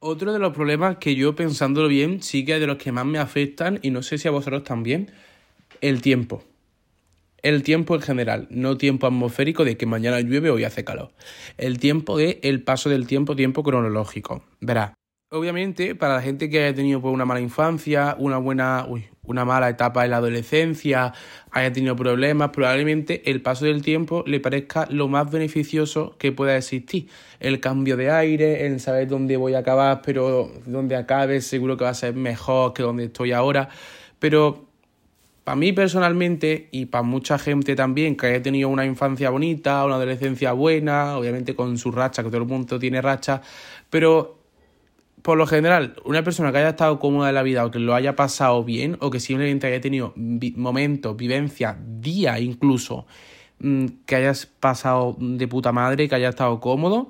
Otro 0.00 0.32
de 0.32 0.38
los 0.38 0.54
problemas 0.54 0.98
que 0.98 1.14
yo 1.14 1.34
pensándolo 1.34 1.88
bien, 1.88 2.22
sí 2.22 2.44
que 2.44 2.54
es 2.54 2.60
de 2.60 2.66
los 2.66 2.78
que 2.78 2.92
más 2.92 3.04
me 3.04 3.18
afectan, 3.18 3.80
y 3.82 3.90
no 3.90 4.02
sé 4.02 4.18
si 4.18 4.28
a 4.28 4.30
vosotros 4.30 4.62
también, 4.62 5.10
el 5.80 6.02
tiempo. 6.02 6.44
El 7.42 7.62
tiempo 7.62 7.94
en 7.94 8.02
general, 8.02 8.48
no 8.50 8.76
tiempo 8.76 9.06
atmosférico 9.06 9.64
de 9.64 9.76
que 9.76 9.86
mañana 9.86 10.20
llueve 10.20 10.50
o 10.50 10.54
hoy 10.54 10.64
hace 10.64 10.84
calor. 10.84 11.12
El 11.56 11.78
tiempo 11.78 12.16
de 12.16 12.40
el 12.42 12.62
paso 12.62 12.90
del 12.90 13.06
tiempo, 13.06 13.36
tiempo 13.36 13.62
cronológico. 13.62 14.42
Verá, 14.60 14.94
obviamente 15.30 15.94
para 15.94 16.14
la 16.14 16.22
gente 16.22 16.48
que 16.48 16.64
haya 16.64 16.74
tenido 16.74 17.00
pues, 17.00 17.12
una 17.12 17.24
mala 17.24 17.40
infancia, 17.40 18.16
una 18.18 18.38
buena, 18.38 18.86
uy, 18.88 19.06
una 19.24 19.44
mala 19.44 19.68
etapa 19.68 20.04
en 20.04 20.12
la 20.12 20.18
adolescencia, 20.18 21.12
haya 21.50 21.72
tenido 21.72 21.94
problemas, 21.96 22.50
probablemente 22.50 23.30
el 23.30 23.42
paso 23.42 23.66
del 23.66 23.82
tiempo 23.82 24.24
le 24.26 24.40
parezca 24.40 24.86
lo 24.90 25.08
más 25.08 25.30
beneficioso 25.30 26.16
que 26.18 26.32
pueda 26.32 26.56
existir. 26.56 27.08
El 27.40 27.60
cambio 27.60 27.96
de 27.96 28.10
aire, 28.10 28.66
el 28.66 28.80
saber 28.80 29.08
dónde 29.08 29.36
voy 29.36 29.54
a 29.54 29.58
acabar, 29.58 30.00
pero 30.02 30.50
donde 30.64 30.96
acabe 30.96 31.40
seguro 31.42 31.76
que 31.76 31.84
va 31.84 31.90
a 31.90 31.94
ser 31.94 32.14
mejor 32.14 32.72
que 32.72 32.82
donde 32.82 33.04
estoy 33.04 33.32
ahora. 33.32 33.68
Pero 34.18 34.66
para 35.44 35.56
mí 35.56 35.72
personalmente 35.72 36.68
y 36.72 36.86
para 36.86 37.02
mucha 37.02 37.38
gente 37.38 37.76
también 37.76 38.16
que 38.16 38.26
haya 38.26 38.42
tenido 38.42 38.70
una 38.70 38.86
infancia 38.86 39.28
bonita, 39.28 39.84
una 39.84 39.96
adolescencia 39.96 40.52
buena, 40.52 41.18
obviamente 41.18 41.54
con 41.54 41.76
su 41.76 41.92
racha, 41.92 42.22
que 42.22 42.30
todo 42.30 42.42
el 42.42 42.48
mundo 42.48 42.78
tiene 42.78 43.02
racha, 43.02 43.42
pero 43.90 44.37
por 45.22 45.38
lo 45.38 45.46
general, 45.46 45.94
una 46.04 46.22
persona 46.22 46.52
que 46.52 46.58
haya 46.58 46.70
estado 46.70 46.98
cómoda 46.98 47.28
en 47.28 47.34
la 47.34 47.42
vida 47.42 47.64
o 47.64 47.70
que 47.70 47.78
lo 47.78 47.94
haya 47.94 48.16
pasado 48.16 48.64
bien 48.64 48.96
o 49.00 49.10
que 49.10 49.20
simplemente 49.20 49.66
haya 49.66 49.80
tenido 49.80 50.12
momentos, 50.56 51.16
vivencias, 51.16 51.76
días 52.00 52.40
incluso, 52.40 53.06
mm, 53.60 53.86
que 54.06 54.16
hayas 54.16 54.46
pasado 54.46 55.16
de 55.18 55.48
puta 55.48 55.72
madre, 55.72 56.08
que 56.08 56.14
haya 56.14 56.28
estado 56.28 56.60
cómodo, 56.60 57.08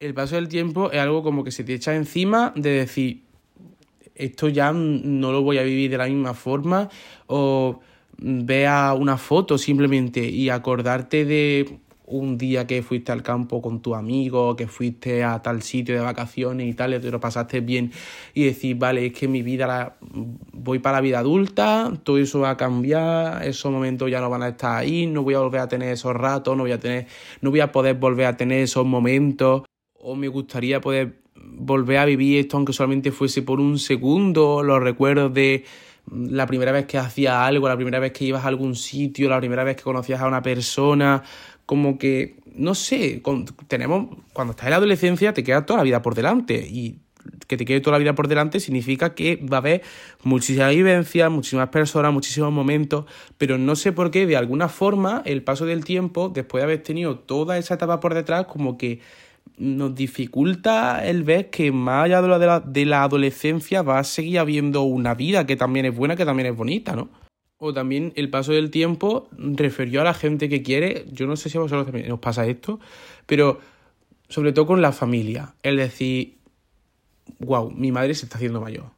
el 0.00 0.12
paso 0.14 0.36
del 0.36 0.48
tiempo 0.48 0.90
es 0.90 1.00
algo 1.00 1.22
como 1.22 1.42
que 1.42 1.50
se 1.50 1.64
te 1.64 1.74
echa 1.74 1.94
encima 1.94 2.52
de 2.54 2.70
decir, 2.70 3.22
esto 4.14 4.48
ya 4.48 4.72
no 4.72 5.32
lo 5.32 5.42
voy 5.42 5.58
a 5.58 5.62
vivir 5.62 5.90
de 5.90 5.98
la 5.98 6.06
misma 6.06 6.34
forma 6.34 6.88
o 7.26 7.80
vea 8.18 8.94
una 8.94 9.16
foto 9.16 9.58
simplemente 9.58 10.26
y 10.28 10.48
acordarte 10.48 11.24
de 11.24 11.78
un 12.06 12.38
día 12.38 12.66
que 12.66 12.82
fuiste 12.82 13.12
al 13.12 13.22
campo 13.22 13.60
con 13.60 13.82
tu 13.82 13.94
amigo, 13.94 14.56
que 14.56 14.66
fuiste 14.66 15.24
a 15.24 15.42
tal 15.42 15.62
sitio 15.62 15.94
de 15.94 16.00
vacaciones 16.00 16.68
y 16.68 16.74
tal, 16.74 16.94
y 16.94 17.00
te 17.00 17.10
lo 17.10 17.20
pasaste 17.20 17.60
bien 17.60 17.92
y 18.34 18.44
decir, 18.44 18.76
vale, 18.76 19.06
es 19.06 19.12
que 19.12 19.28
mi 19.28 19.42
vida 19.42 19.66
la, 19.66 19.96
voy 20.52 20.78
para 20.78 20.98
la 20.98 21.00
vida 21.00 21.18
adulta, 21.18 21.92
todo 22.04 22.18
eso 22.18 22.40
va 22.40 22.50
a 22.50 22.56
cambiar, 22.56 23.44
esos 23.44 23.70
momentos 23.72 24.10
ya 24.10 24.20
no 24.20 24.30
van 24.30 24.42
a 24.42 24.48
estar 24.48 24.76
ahí, 24.76 25.06
no 25.06 25.22
voy 25.22 25.34
a 25.34 25.40
volver 25.40 25.60
a 25.60 25.68
tener 25.68 25.92
esos 25.92 26.14
ratos, 26.14 26.56
no 26.56 26.62
voy 26.62 26.72
a 26.72 26.80
tener, 26.80 27.06
no 27.40 27.50
voy 27.50 27.60
a 27.60 27.72
poder 27.72 27.96
volver 27.96 28.26
a 28.26 28.36
tener 28.36 28.62
esos 28.62 28.86
momentos, 28.86 29.62
o 29.94 30.14
me 30.14 30.28
gustaría 30.28 30.80
poder 30.80 31.20
volver 31.34 31.98
a 31.98 32.04
vivir 32.04 32.38
esto 32.38 32.56
aunque 32.56 32.72
solamente 32.72 33.12
fuese 33.12 33.42
por 33.42 33.60
un 33.60 33.78
segundo, 33.78 34.62
los 34.62 34.82
recuerdos 34.82 35.32
de 35.34 35.64
la 36.10 36.46
primera 36.46 36.72
vez 36.72 36.86
que 36.86 36.98
hacías 36.98 37.34
algo, 37.34 37.68
la 37.68 37.76
primera 37.76 37.98
vez 37.98 38.12
que 38.12 38.24
ibas 38.24 38.44
a 38.44 38.48
algún 38.48 38.74
sitio, 38.76 39.28
la 39.28 39.38
primera 39.38 39.64
vez 39.64 39.76
que 39.76 39.82
conocías 39.82 40.20
a 40.20 40.26
una 40.26 40.42
persona, 40.42 41.22
como 41.66 41.98
que, 41.98 42.36
no 42.54 42.74
sé, 42.74 43.22
tenemos, 43.68 44.16
cuando 44.32 44.52
estás 44.52 44.66
en 44.66 44.70
la 44.70 44.76
adolescencia 44.76 45.34
te 45.34 45.42
queda 45.42 45.66
toda 45.66 45.78
la 45.78 45.84
vida 45.84 46.02
por 46.02 46.14
delante 46.14 46.66
y 46.66 47.00
que 47.48 47.56
te 47.56 47.64
quede 47.64 47.80
toda 47.80 47.92
la 47.92 47.98
vida 47.98 48.14
por 48.14 48.28
delante 48.28 48.60
significa 48.60 49.14
que 49.14 49.36
va 49.36 49.56
a 49.56 49.60
haber 49.60 49.82
muchísimas 50.22 50.70
vivencias, 50.70 51.30
muchísimas 51.30 51.68
personas, 51.70 52.12
muchísimos 52.12 52.52
momentos, 52.52 53.06
pero 53.38 53.58
no 53.58 53.74
sé 53.76 53.92
por 53.92 54.10
qué, 54.10 54.26
de 54.26 54.36
alguna 54.36 54.68
forma, 54.68 55.22
el 55.24 55.42
paso 55.42 55.66
del 55.66 55.84
tiempo, 55.84 56.28
después 56.28 56.60
de 56.60 56.64
haber 56.64 56.82
tenido 56.82 57.18
toda 57.18 57.58
esa 57.58 57.74
etapa 57.74 58.00
por 58.00 58.14
detrás, 58.14 58.46
como 58.46 58.78
que 58.78 59.00
nos 59.58 59.94
dificulta 59.94 61.06
el 61.06 61.22
ver 61.22 61.50
que 61.50 61.72
más 61.72 62.04
allá 62.04 62.22
de 62.22 62.46
la, 62.46 62.60
de 62.60 62.84
la 62.84 63.02
adolescencia 63.02 63.82
va 63.82 63.98
a 63.98 64.04
seguir 64.04 64.38
habiendo 64.38 64.82
una 64.82 65.14
vida 65.14 65.46
que 65.46 65.56
también 65.56 65.86
es 65.86 65.96
buena, 65.96 66.16
que 66.16 66.24
también 66.24 66.48
es 66.48 66.56
bonita, 66.56 66.94
¿no? 66.94 67.08
o 67.58 67.72
también 67.72 68.12
el 68.16 68.30
paso 68.30 68.52
del 68.52 68.70
tiempo 68.70 69.28
refirió 69.32 70.02
a 70.02 70.04
la 70.04 70.14
gente 70.14 70.48
que 70.48 70.62
quiere, 70.62 71.06
yo 71.10 71.26
no 71.26 71.36
sé 71.36 71.48
si 71.48 71.56
a 71.56 71.62
vosotros 71.62 71.86
también 71.86 72.10
os 72.12 72.20
pasa 72.20 72.46
esto, 72.46 72.80
pero 73.26 73.60
sobre 74.28 74.52
todo 74.52 74.66
con 74.66 74.82
la 74.82 74.92
familia, 74.92 75.54
es 75.62 75.76
decir, 75.76 76.36
wow, 77.38 77.70
mi 77.70 77.92
madre 77.92 78.14
se 78.14 78.26
está 78.26 78.36
haciendo 78.36 78.60
mayor, 78.60 78.90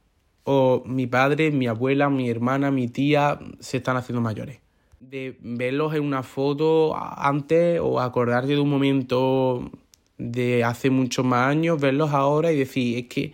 o 0.45 0.83
mi 0.87 1.07
padre, 1.07 1.51
mi 1.51 1.67
abuela, 1.67 2.09
mi 2.11 2.29
hermana, 2.29 2.71
mi 2.71 2.89
tía 2.89 3.39
se 3.61 3.77
están 3.77 3.97
haciendo 3.97 4.21
mayores. 4.21 4.61
De 5.01 5.39
verlos 5.41 5.95
en 5.95 6.03
una 6.03 6.25
foto 6.25 6.97
antes 6.97 7.79
o 7.81 8.01
acordarte 8.01 8.55
de 8.55 8.59
un 8.59 8.69
momento 8.69 9.71
de 10.19 10.65
hace 10.65 10.91
muchos 10.91 11.25
más 11.25 11.49
años, 11.49 11.81
verlos 11.81 12.11
ahora 12.11 12.53
y 12.53 12.59
decir, 12.59 12.99
es 12.99 13.07
que, 13.07 13.33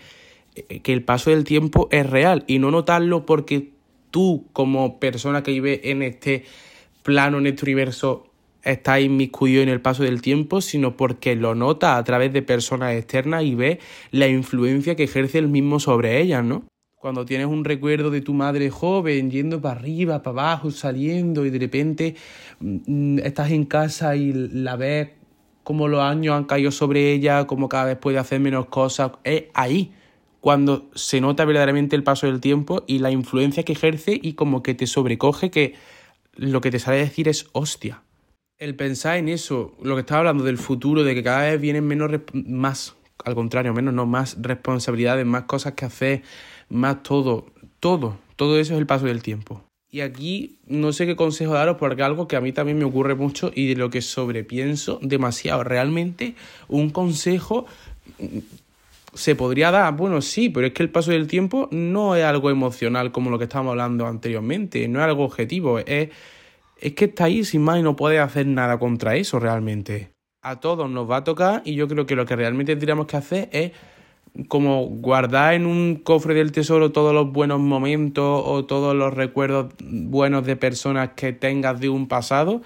que 0.80 0.92
el 0.92 1.02
paso 1.02 1.30
del 1.30 1.44
tiempo 1.44 1.88
es 1.90 2.08
real 2.08 2.44
y 2.46 2.58
no 2.58 2.70
notarlo 2.70 3.26
porque 3.26 3.72
tú 4.10 4.46
como 4.52 5.00
persona 5.00 5.42
que 5.42 5.50
vive 5.50 5.90
en 5.90 6.02
este 6.02 6.44
plano, 7.02 7.38
en 7.38 7.48
este 7.48 7.64
universo, 7.64 8.30
está 8.62 9.00
inmiscuido 9.00 9.62
en 9.62 9.68
el 9.68 9.80
paso 9.80 10.02
del 10.02 10.22
tiempo, 10.22 10.60
sino 10.60 10.96
porque 10.96 11.36
lo 11.36 11.54
nota 11.54 11.96
a 11.96 12.04
través 12.04 12.32
de 12.32 12.42
personas 12.42 12.94
externas 12.94 13.44
y 13.44 13.54
ve 13.54 13.78
la 14.10 14.26
influencia 14.26 14.96
que 14.96 15.04
ejerce 15.04 15.38
el 15.38 15.48
mismo 15.48 15.80
sobre 15.80 16.20
ellas, 16.20 16.44
¿no? 16.44 16.64
Cuando 16.94 17.26
tienes 17.26 17.48
un 17.48 17.64
recuerdo 17.64 18.10
de 18.10 18.22
tu 18.22 18.32
madre 18.32 18.70
joven 18.70 19.30
yendo 19.30 19.60
para 19.60 19.78
arriba, 19.78 20.22
para 20.22 20.42
abajo, 20.42 20.70
saliendo 20.70 21.44
y 21.44 21.50
de 21.50 21.58
repente 21.58 22.14
mm, 22.60 23.18
estás 23.18 23.50
en 23.50 23.66
casa 23.66 24.16
y 24.16 24.32
la 24.32 24.76
ves 24.76 25.10
como 25.64 25.88
los 25.88 26.00
años 26.00 26.36
han 26.36 26.44
caído 26.44 26.70
sobre 26.70 27.12
ella, 27.12 27.46
como 27.46 27.68
cada 27.68 27.86
vez 27.86 27.96
puede 27.96 28.18
hacer 28.18 28.38
menos 28.38 28.66
cosas, 28.66 29.12
es 29.24 29.44
ahí 29.54 29.92
cuando 30.40 30.90
se 30.94 31.22
nota 31.22 31.46
verdaderamente 31.46 31.96
el 31.96 32.04
paso 32.04 32.26
del 32.26 32.38
tiempo 32.40 32.84
y 32.86 32.98
la 32.98 33.10
influencia 33.10 33.62
que 33.62 33.72
ejerce 33.72 34.20
y 34.22 34.34
como 34.34 34.62
que 34.62 34.74
te 34.74 34.86
sobrecoge 34.86 35.50
que 35.50 35.74
lo 36.36 36.60
que 36.60 36.70
te 36.70 36.78
sale 36.78 36.98
a 36.98 37.00
decir 37.00 37.28
es 37.28 37.46
hostia. 37.52 38.02
El 38.58 38.76
pensar 38.76 39.16
en 39.16 39.30
eso, 39.30 39.74
lo 39.82 39.94
que 39.94 40.00
estaba 40.00 40.18
hablando 40.18 40.44
del 40.44 40.58
futuro, 40.58 41.02
de 41.02 41.14
que 41.14 41.22
cada 41.22 41.44
vez 41.44 41.60
vienen 41.60 41.86
menos, 41.86 42.10
más, 42.32 42.94
al 43.24 43.34
contrario, 43.34 43.72
menos, 43.72 43.94
no, 43.94 44.04
más 44.04 44.36
responsabilidades, 44.40 45.24
más 45.24 45.44
cosas 45.44 45.72
que 45.72 45.86
hacer, 45.86 46.22
más 46.68 47.02
todo, 47.02 47.46
todo, 47.80 48.18
todo 48.36 48.58
eso 48.58 48.74
es 48.74 48.80
el 48.80 48.86
paso 48.86 49.06
del 49.06 49.22
tiempo. 49.22 49.64
Y 49.94 50.00
aquí 50.00 50.56
no 50.66 50.92
sé 50.92 51.06
qué 51.06 51.14
consejo 51.14 51.54
daros 51.54 51.76
porque 51.76 52.02
algo 52.02 52.26
que 52.26 52.34
a 52.34 52.40
mí 52.40 52.50
también 52.50 52.76
me 52.76 52.84
ocurre 52.84 53.14
mucho 53.14 53.52
y 53.54 53.68
de 53.68 53.76
lo 53.76 53.90
que 53.90 54.02
sobrepienso 54.02 54.98
demasiado. 55.00 55.62
Realmente 55.62 56.34
un 56.66 56.90
consejo 56.90 57.66
se 59.14 59.36
podría 59.36 59.70
dar, 59.70 59.94
bueno, 59.94 60.20
sí, 60.20 60.48
pero 60.48 60.66
es 60.66 60.72
que 60.72 60.82
el 60.82 60.90
paso 60.90 61.12
del 61.12 61.28
tiempo 61.28 61.68
no 61.70 62.16
es 62.16 62.24
algo 62.24 62.50
emocional 62.50 63.12
como 63.12 63.30
lo 63.30 63.38
que 63.38 63.44
estábamos 63.44 63.70
hablando 63.70 64.08
anteriormente, 64.08 64.88
no 64.88 64.98
es 64.98 65.04
algo 65.04 65.22
objetivo, 65.22 65.78
es, 65.78 66.08
es 66.80 66.92
que 66.94 67.04
está 67.04 67.26
ahí 67.26 67.44
sin 67.44 67.62
más 67.62 67.78
y 67.78 67.82
no 67.82 67.94
puedes 67.94 68.18
hacer 68.18 68.48
nada 68.48 68.80
contra 68.80 69.14
eso 69.14 69.38
realmente. 69.38 70.10
A 70.42 70.58
todos 70.58 70.90
nos 70.90 71.08
va 71.08 71.18
a 71.18 71.24
tocar 71.24 71.62
y 71.64 71.76
yo 71.76 71.86
creo 71.86 72.04
que 72.04 72.16
lo 72.16 72.26
que 72.26 72.34
realmente 72.34 72.72
tendríamos 72.72 73.06
que 73.06 73.16
hacer 73.16 73.48
es 73.52 73.70
como 74.48 74.86
guardar 74.86 75.54
en 75.54 75.66
un 75.66 75.96
cofre 75.96 76.34
del 76.34 76.50
tesoro 76.50 76.90
todos 76.90 77.14
los 77.14 77.32
buenos 77.32 77.60
momentos 77.60 78.42
o 78.44 78.64
todos 78.64 78.94
los 78.94 79.14
recuerdos 79.14 79.72
buenos 79.80 80.44
de 80.44 80.56
personas 80.56 81.10
que 81.14 81.32
tengas 81.32 81.78
de 81.80 81.88
un 81.88 82.08
pasado 82.08 82.62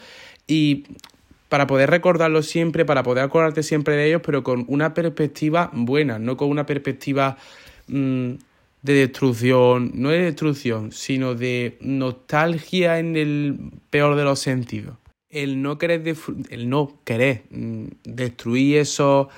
y 0.46 0.84
para 1.48 1.66
poder 1.66 1.90
recordarlos 1.90 2.46
siempre, 2.46 2.84
para 2.84 3.02
poder 3.02 3.24
acordarte 3.24 3.62
siempre 3.62 3.96
de 3.96 4.08
ellos, 4.08 4.22
pero 4.24 4.42
con 4.42 4.64
una 4.68 4.94
perspectiva 4.94 5.70
buena, 5.72 6.18
no 6.18 6.36
con 6.36 6.48
una 6.48 6.66
perspectiva 6.66 7.36
mm, 7.86 8.32
de 8.82 8.92
destrucción, 8.92 9.92
no 9.94 10.10
de 10.10 10.22
destrucción, 10.22 10.92
sino 10.92 11.34
de 11.34 11.76
nostalgia 11.80 12.98
en 12.98 13.16
el 13.16 13.58
peor 13.90 14.16
de 14.16 14.24
los 14.24 14.40
sentidos. 14.40 14.96
El 15.30 15.60
no 15.60 15.76
querer, 15.76 16.02
el 16.50 16.68
no 16.70 17.00
querer 17.04 17.44
mm, 17.50 17.84
destruir 18.04 18.78
esos 18.78 19.28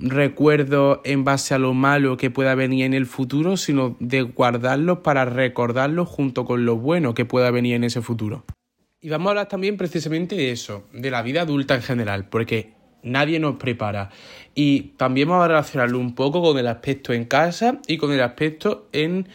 recuerdos 0.00 1.00
en 1.04 1.24
base 1.24 1.54
a 1.54 1.58
lo 1.58 1.74
malo 1.74 2.16
que 2.16 2.30
pueda 2.30 2.54
venir 2.54 2.84
en 2.84 2.94
el 2.94 3.06
futuro, 3.06 3.56
sino 3.56 3.96
de 4.00 4.22
guardarlos 4.22 4.98
para 4.98 5.24
recordarlos 5.24 6.08
junto 6.08 6.44
con 6.44 6.64
lo 6.64 6.76
bueno 6.76 7.14
que 7.14 7.24
pueda 7.24 7.50
venir 7.50 7.74
en 7.74 7.84
ese 7.84 8.00
futuro. 8.00 8.44
Y 9.00 9.08
vamos 9.08 9.28
a 9.28 9.30
hablar 9.30 9.48
también 9.48 9.76
precisamente 9.76 10.36
de 10.36 10.50
eso, 10.50 10.84
de 10.92 11.10
la 11.10 11.22
vida 11.22 11.42
adulta 11.42 11.74
en 11.74 11.82
general, 11.82 12.28
porque 12.28 12.74
nadie 13.02 13.40
nos 13.40 13.56
prepara. 13.56 14.10
Y 14.54 14.92
también 14.96 15.28
vamos 15.28 15.44
a 15.44 15.48
relacionarlo 15.48 15.98
un 15.98 16.14
poco 16.14 16.42
con 16.42 16.58
el 16.58 16.66
aspecto 16.66 17.12
en 17.12 17.24
casa 17.24 17.80
y 17.86 17.96
con 17.96 18.12
el 18.12 18.20
aspecto 18.20 18.88
en 18.92 19.28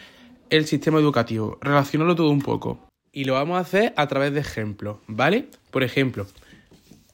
el 0.49 0.65
sistema 0.65 0.99
educativo. 0.99 1.58
Relacionarlo 1.62 2.15
todo 2.15 2.30
un 2.30 2.41
poco. 2.41 2.80
Y 3.12 3.23
lo 3.23 3.34
vamos 3.34 3.58
a 3.58 3.62
hacer 3.62 3.93
a 3.95 4.08
través 4.08 4.34
de 4.34 4.41
ejemplos, 4.41 4.97
¿vale? 5.08 5.47
Por 5.71 5.84
ejemplo, 5.84 6.28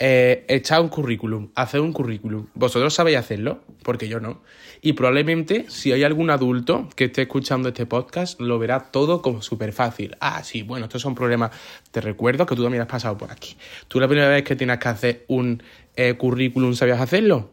eh, 0.04 0.46
echar 0.48 0.82
un 0.82 0.90
currículum, 0.90 1.52
hacer 1.54 1.80
un 1.80 1.94
currículum. 1.94 2.48
Vosotros 2.56 2.92
sabéis 2.92 3.18
hacerlo, 3.20 3.62
porque 3.84 4.08
yo 4.08 4.20
no. 4.20 4.42
Y 4.82 4.94
probablemente 4.94 5.66
si 5.70 5.92
hay 5.92 6.04
algún 6.04 6.32
adulto 6.32 6.90
que 6.96 7.06
esté 7.06 7.22
escuchando 7.22 7.70
este 7.70 7.86
podcast, 7.86 8.42
lo 8.42 8.58
verá 8.58 8.80
todo 8.92 9.22
como 9.22 9.44
súper 9.44 9.74
fácil. 9.74 10.18
Ah, 10.20 10.44
sí, 10.44 10.64
bueno, 10.64 10.86
estos 10.86 11.04
son 11.04 11.14
problemas. 11.14 11.52
Te 11.92 12.02
recuerdo 12.02 12.48
que 12.48 12.56
tú 12.56 12.64
también 12.64 12.82
has 12.82 12.88
pasado 12.88 13.16
por 13.16 13.32
aquí. 13.32 13.56
Tú 13.88 14.00
la 14.00 14.08
primera 14.08 14.28
vez 14.28 14.44
que 14.44 14.56
tienes 14.56 14.80
que 14.80 14.88
hacer 14.90 15.26
un 15.28 15.62
eh, 15.96 16.16
currículum, 16.16 16.74
¿sabías 16.74 17.00
hacerlo? 17.00 17.52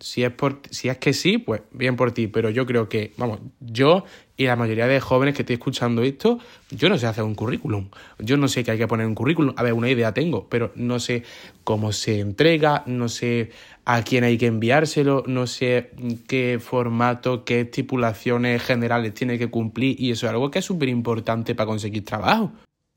Si 0.00 0.22
es, 0.22 0.30
por, 0.32 0.60
si 0.70 0.88
es 0.88 0.98
que 0.98 1.12
sí, 1.12 1.38
pues 1.38 1.62
bien 1.70 1.96
por 1.96 2.12
ti. 2.12 2.26
Pero 2.26 2.50
yo 2.50 2.66
creo 2.66 2.88
que, 2.88 3.12
vamos, 3.16 3.40
yo 3.60 4.04
y 4.36 4.46
la 4.46 4.56
mayoría 4.56 4.88
de 4.88 5.00
jóvenes 5.00 5.34
que 5.36 5.42
estoy 5.42 5.54
escuchando 5.54 6.02
esto, 6.02 6.40
yo 6.70 6.88
no 6.88 6.98
sé 6.98 7.06
hacer 7.06 7.22
un 7.22 7.36
currículum. 7.36 7.88
Yo 8.18 8.36
no 8.36 8.48
sé 8.48 8.64
qué 8.64 8.72
hay 8.72 8.78
que 8.78 8.88
poner 8.88 9.04
en 9.04 9.10
un 9.10 9.14
currículum. 9.14 9.54
A 9.56 9.62
ver, 9.62 9.74
una 9.74 9.88
idea 9.88 10.12
tengo, 10.12 10.48
pero 10.48 10.72
no 10.74 10.98
sé 10.98 11.22
cómo 11.62 11.92
se 11.92 12.18
entrega, 12.18 12.82
no 12.86 13.08
sé 13.08 13.50
a 13.84 14.02
quién 14.02 14.24
hay 14.24 14.36
que 14.36 14.46
enviárselo, 14.46 15.22
no 15.28 15.46
sé 15.46 15.92
qué 16.26 16.58
formato, 16.60 17.44
qué 17.44 17.60
estipulaciones 17.60 18.60
generales 18.62 19.14
tiene 19.14 19.38
que 19.38 19.48
cumplir. 19.48 20.00
Y 20.00 20.10
eso 20.10 20.26
es 20.26 20.30
algo 20.30 20.50
que 20.50 20.58
es 20.58 20.64
súper 20.64 20.88
importante 20.88 21.54
para 21.54 21.68
conseguir 21.68 22.04
trabajo. 22.04 22.50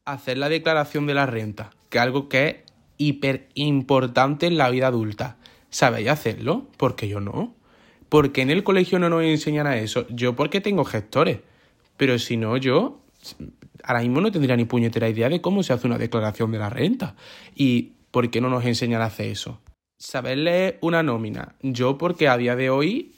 Hacer 0.06 0.40
la 0.40 0.50
declaración 0.50 1.06
de 1.06 1.14
la 1.14 1.28
renta, 1.28 1.70
que 1.90 2.00
es 2.00 2.02
algo 2.02 2.30
que 2.30 2.48
es 2.48 2.56
hiper 2.98 3.48
importante 3.54 4.48
en 4.48 4.58
la 4.58 4.72
vida 4.72 4.88
adulta 4.88 5.38
¿Sabéis 5.70 6.10
hacerlo? 6.10 6.68
Porque 6.78 7.08
yo 7.08 7.20
no. 7.20 7.56
Porque 8.10 8.42
en 8.42 8.50
el 8.50 8.64
colegio 8.64 9.00
no 9.00 9.10
nos 9.10 9.24
enseñan 9.24 9.68
a 9.68 9.78
eso. 9.78 10.06
Yo 10.10 10.36
porque 10.36 10.62
tengo 10.62 10.86
gestores. 10.86 11.40
Pero 11.98 12.18
si 12.20 12.38
no, 12.38 12.58
yo 12.58 13.02
ahora 13.84 14.02
mismo 14.02 14.22
no 14.22 14.32
tendría 14.32 14.56
ni 14.56 14.66
puñetera 14.66 15.10
idea 15.10 15.30
de 15.30 15.42
cómo 15.42 15.64
se 15.64 15.74
hace 15.74 15.88
una 15.88 15.98
declaración 15.98 16.52
de 16.52 16.60
la 16.60 16.70
renta. 16.70 17.16
¿Y 17.56 17.94
por 18.12 18.30
qué 18.30 18.40
no 18.42 18.50
nos 18.50 18.66
enseñan 18.66 19.02
a 19.02 19.06
hacer 19.06 19.28
eso? 19.28 19.60
Saber 19.98 20.38
leer 20.38 20.78
una 20.82 21.04
nómina. 21.04 21.56
Yo 21.62 21.98
porque 21.98 22.28
a 22.28 22.38
día 22.38 22.56
de 22.56 22.70
hoy, 22.70 23.14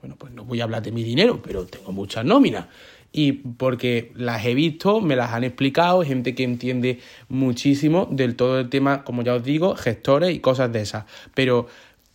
bueno, 0.00 0.16
pues 0.16 0.32
no 0.32 0.44
voy 0.44 0.60
a 0.60 0.64
hablar 0.64 0.82
de 0.82 0.92
mi 0.92 1.04
dinero, 1.04 1.40
pero 1.42 1.66
tengo 1.66 1.92
muchas 1.92 2.24
nóminas 2.24 2.66
y 3.12 3.32
porque 3.32 4.10
las 4.14 4.44
he 4.46 4.54
visto, 4.54 5.00
me 5.00 5.16
las 5.16 5.32
han 5.32 5.44
explicado, 5.44 6.02
gente 6.02 6.34
que 6.34 6.44
entiende 6.44 6.98
muchísimo 7.28 8.08
del 8.10 8.36
todo 8.36 8.58
el 8.58 8.70
tema, 8.70 9.04
como 9.04 9.22
ya 9.22 9.34
os 9.34 9.44
digo, 9.44 9.76
gestores 9.76 10.34
y 10.34 10.40
cosas 10.40 10.72
de 10.72 10.80
esas. 10.80 11.04
Pero 11.34 11.66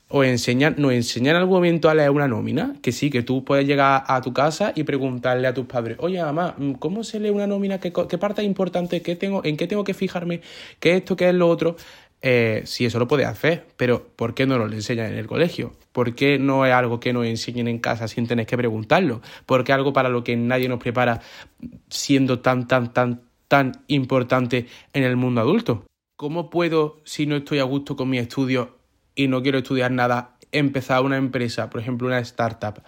o 0.10 0.24
enseñan, 0.24 0.76
nos 0.78 0.94
enseñan 0.94 1.36
en 1.36 1.42
algún 1.42 1.56
momento 1.56 1.90
a 1.90 1.96
leer 1.96 2.12
una 2.12 2.28
nómina, 2.28 2.76
que 2.82 2.92
sí, 2.92 3.10
que 3.10 3.24
tú 3.24 3.44
puedes 3.44 3.68
llegar 3.68 4.04
a 4.08 4.22
tu 4.22 4.34
casa 4.34 4.72
y 4.76 4.84
preguntarle 4.84 5.48
a 5.48 5.54
tus 5.54 5.66
padres, 5.66 5.98
oye 6.00 6.22
mamá, 6.22 6.56
¿cómo 6.80 7.04
se 7.04 7.20
lee 7.20 7.30
una 7.30 7.48
nómina? 7.48 7.80
¿Qué, 7.80 7.92
parte 7.92 8.42
es 8.42 8.48
importante? 8.48 9.02
¿Qué 9.02 9.16
tengo, 9.16 9.44
¿En 9.44 9.58
qué 9.58 9.68
tengo 9.68 9.84
que 9.84 9.94
fijarme? 9.94 10.42
¿Qué 10.80 10.92
es 10.92 10.98
esto? 11.00 11.16
¿Qué 11.16 11.30
es 11.30 11.36
lo 11.36 11.50
otro? 11.50 11.76
Eh, 12.22 12.64
sí, 12.66 12.86
eso 12.86 12.98
lo 12.98 13.08
puede 13.08 13.26
hacer, 13.26 13.68
pero 13.76 14.08
¿por 14.16 14.34
qué 14.34 14.48
no 14.48 14.58
lo 14.58 14.66
enseñan 14.66 15.12
en 15.12 15.20
el 15.20 15.28
colegio? 15.28 15.74
¿Por 15.92 16.16
qué 16.16 16.40
no 16.40 16.66
es 16.66 16.74
algo 16.74 17.00
que 17.00 17.14
nos 17.14 17.26
enseñen 17.26 17.68
en 17.68 17.80
casa 17.80 18.08
sin 18.08 18.28
tener 18.28 18.46
que 18.46 18.58
preguntarlo? 18.58 19.22
¿Por 19.46 19.64
qué 19.64 19.74
algo 19.74 19.94
para 19.94 20.10
lo 20.10 20.24
que 20.24 20.36
nadie 20.36 20.68
nos 20.68 20.80
prepara 20.80 21.22
siendo 21.90 22.40
tan, 22.40 22.68
tan, 22.68 22.94
tan, 22.94 23.22
tan 23.48 23.84
importante 23.88 24.68
en 24.94 25.04
el 25.04 25.16
mundo 25.16 25.42
adulto? 25.42 25.86
¿Cómo 26.16 26.50
puedo, 26.50 27.02
si 27.04 27.28
no 27.28 27.36
estoy 27.36 27.60
a 27.60 27.64
gusto 27.64 27.96
con 27.96 28.10
mi 28.10 28.18
estudio, 28.18 28.77
y 29.18 29.28
no 29.28 29.42
quiero 29.42 29.58
estudiar 29.58 29.92
nada, 29.92 30.38
empezar 30.54 31.04
una 31.04 31.18
empresa, 31.18 31.70
por 31.70 31.82
ejemplo 31.82 32.08
una 32.08 32.20
startup, 32.20 32.82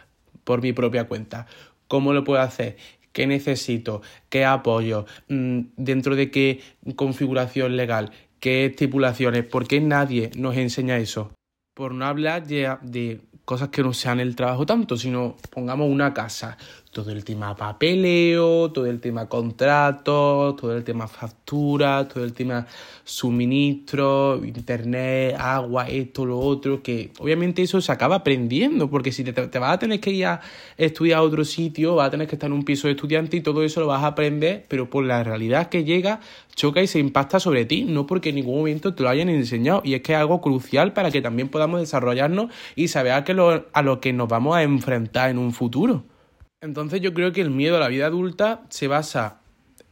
por 0.45 0.61
mi 0.61 0.71
propia 0.71 1.05
cuenta. 1.05 1.47
¿Cómo 1.87 2.13
lo 2.13 2.23
puedo 2.23 2.39
hacer? 2.39 2.77
¿Qué 3.11 3.25
necesito? 3.25 4.03
¿Qué 4.29 4.45
apoyo? 4.45 5.07
Mm, 5.27 5.61
¿Dentro 5.75 6.15
de 6.15 6.29
qué 6.29 6.61
configuración 6.95 7.75
legal? 7.75 8.11
¿Qué 8.39 8.67
estipulaciones? 8.67 9.43
¿Por 9.43 9.67
qué 9.67 9.81
nadie 9.81 10.29
nos 10.37 10.55
enseña 10.55 10.97
eso? 10.97 11.33
Por 11.73 11.95
no 11.95 12.05
hablar 12.05 12.45
ya 12.45 12.79
de 12.83 13.21
cosas 13.43 13.69
que 13.69 13.81
no 13.81 13.93
sean 13.93 14.19
el 14.19 14.35
trabajo 14.35 14.67
tanto, 14.67 14.95
sino 14.97 15.35
pongamos 15.49 15.89
una 15.89 16.13
casa, 16.13 16.59
todo 16.91 17.11
el 17.11 17.23
tema 17.23 17.55
papeleo, 17.55 18.71
todo 18.71 18.87
el 18.87 18.99
tema 18.99 19.29
contratos, 19.29 20.55
todo 20.55 20.75
el 20.75 20.83
tema 20.83 21.07
factura, 21.07 22.07
todo 22.07 22.23
el 22.23 22.33
tema 22.33 22.65
suministro, 23.03 24.43
internet, 24.43 25.35
agua, 25.37 25.87
esto, 25.87 26.25
lo 26.25 26.39
otro, 26.39 26.81
que 26.81 27.11
obviamente 27.19 27.61
eso 27.61 27.79
se 27.79 27.91
acaba 27.91 28.17
aprendiendo, 28.17 28.89
porque 28.89 29.11
si 29.11 29.23
te, 29.23 29.33
te, 29.33 29.59
vas 29.59 29.73
a 29.73 29.79
tener 29.79 29.99
que 29.99 30.11
ir 30.11 30.25
a 30.25 30.41
estudiar 30.77 31.19
a 31.19 31.21
otro 31.21 31.45
sitio, 31.45 31.95
vas 31.95 32.07
a 32.07 32.11
tener 32.11 32.27
que 32.27 32.35
estar 32.35 32.47
en 32.47 32.53
un 32.53 32.65
piso 32.65 32.87
de 32.87 32.93
estudiante 32.93 33.37
y 33.37 33.41
todo 33.41 33.63
eso 33.63 33.81
lo 33.81 33.87
vas 33.87 34.03
a 34.03 34.07
aprender, 34.07 34.65
pero 34.67 34.89
por 34.89 35.05
la 35.05 35.23
realidad 35.23 35.69
que 35.69 35.83
llega, 35.83 36.21
choca 36.55 36.81
y 36.81 36.87
se 36.87 36.97
impacta 36.97 37.39
sobre 37.39 37.65
ti, 37.65 37.83
no 37.83 38.07
porque 38.07 38.29
en 38.29 38.35
ningún 38.35 38.57
momento 38.57 38.95
te 38.95 39.03
lo 39.03 39.09
hayan 39.09 39.29
enseñado, 39.29 39.81
y 39.85 39.93
es 39.93 40.01
que 40.01 40.13
es 40.13 40.19
algo 40.19 40.41
crucial 40.41 40.93
para 40.93 41.11
que 41.11 41.21
también 41.21 41.49
podamos 41.49 41.79
desarrollarnos 41.81 42.51
y 42.75 42.87
saber 42.87 43.11
a, 43.11 43.23
que 43.23 43.35
lo, 43.35 43.67
a 43.71 43.81
lo 43.83 44.01
que 44.01 44.11
nos 44.11 44.27
vamos 44.27 44.55
a 44.55 44.63
enfrentar 44.63 45.29
en 45.29 45.37
un 45.37 45.53
futuro. 45.53 46.03
Entonces 46.61 46.99
yo 46.99 47.13
creo 47.13 47.31
que 47.31 47.39
el 47.39 47.51
miedo 47.51 47.77
a 47.77 47.79
la 47.79 47.87
vida 47.87 48.07
adulta 48.07 48.63
se 48.67 48.89
basa 48.89 49.39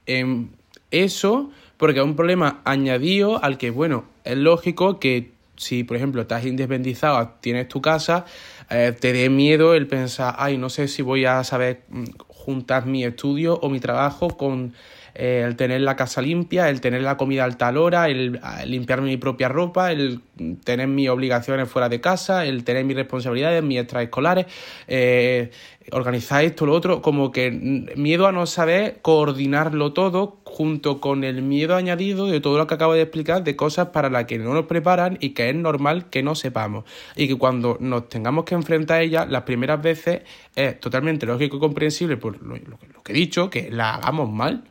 en 0.05 0.51
eso, 0.91 1.49
porque 1.77 1.99
es 1.99 2.05
un 2.05 2.17
problema 2.17 2.61
añadido 2.65 3.41
al 3.41 3.57
que, 3.57 3.69
bueno, 3.69 4.03
es 4.25 4.35
lógico 4.35 4.99
que 4.99 5.31
si, 5.55 5.85
por 5.85 5.95
ejemplo, 5.95 6.21
estás 6.21 6.45
independizado, 6.45 7.35
tienes 7.39 7.69
tu 7.69 7.81
casa, 7.81 8.25
eh, 8.69 8.93
te 8.99 9.13
dé 9.13 9.29
miedo 9.29 9.75
el 9.75 9.87
pensar, 9.87 10.35
ay, 10.37 10.57
no 10.57 10.69
sé 10.69 10.89
si 10.89 11.01
voy 11.01 11.23
a 11.23 11.41
saber 11.45 11.83
mm, 11.87 12.03
juntar 12.27 12.85
mi 12.85 13.05
estudio 13.05 13.57
o 13.61 13.69
mi 13.69 13.79
trabajo 13.79 14.35
con 14.35 14.73
eh, 15.19 15.43
el 15.43 15.55
tener 15.55 15.81
la 15.81 15.95
casa 15.95 16.21
limpia, 16.21 16.69
el 16.69 16.79
tener 16.79 17.01
la 17.01 17.17
comida 17.17 17.41
a 17.41 17.45
alta 17.45 17.69
hora, 17.71 18.07
el, 18.07 18.39
limpiarme 18.65 19.07
mi 19.07 19.17
propia 19.17 19.49
ropa, 19.49 19.91
el 19.91 20.21
tener 20.63 20.87
mis 20.87 21.09
obligaciones 21.09 21.67
fuera 21.67 21.89
de 21.89 21.99
casa, 21.99 22.45
el 22.45 22.63
tener 22.63 22.85
mis 22.85 22.95
responsabilidades, 22.95 23.63
mis 23.63 23.79
extraescolares, 23.79 24.45
eh, 24.87 25.49
organizar 25.91 26.43
esto, 26.43 26.67
lo 26.67 26.73
otro, 26.73 27.01
como 27.01 27.31
que 27.31 27.49
miedo 27.49 28.27
a 28.27 28.31
no 28.31 28.45
saber 28.45 28.99
coordinarlo 29.01 29.91
todo 29.93 30.37
junto 30.43 30.99
con 31.01 31.23
el 31.23 31.41
miedo 31.41 31.75
añadido 31.75 32.27
de 32.27 32.39
todo 32.39 32.59
lo 32.59 32.67
que 32.67 32.75
acabo 32.75 32.93
de 32.93 33.01
explicar 33.01 33.43
de 33.43 33.55
cosas 33.55 33.87
para 33.87 34.09
las 34.09 34.25
que 34.25 34.37
no 34.37 34.53
nos 34.53 34.65
preparan 34.65 35.17
y 35.19 35.29
que 35.31 35.49
es 35.49 35.55
normal 35.55 36.09
que 36.11 36.21
no 36.21 36.35
sepamos 36.35 36.83
y 37.15 37.27
que 37.27 37.35
cuando 37.35 37.77
nos 37.79 38.07
tengamos 38.09 38.45
que 38.45 38.53
enfrentar 38.53 38.99
a 38.99 39.01
ellas 39.01 39.29
las 39.29 39.43
primeras 39.43 39.81
veces 39.81 40.21
es 40.55 40.79
totalmente 40.79 41.25
lógico 41.25 41.57
y 41.57 41.59
comprensible 41.59 42.17
por 42.17 42.41
lo, 42.41 42.55
que 43.03 43.13
he 43.13 43.15
dicho, 43.15 43.49
que 43.49 43.71
la 43.71 43.95
hagamos 43.95 44.29
mal. 44.29 44.63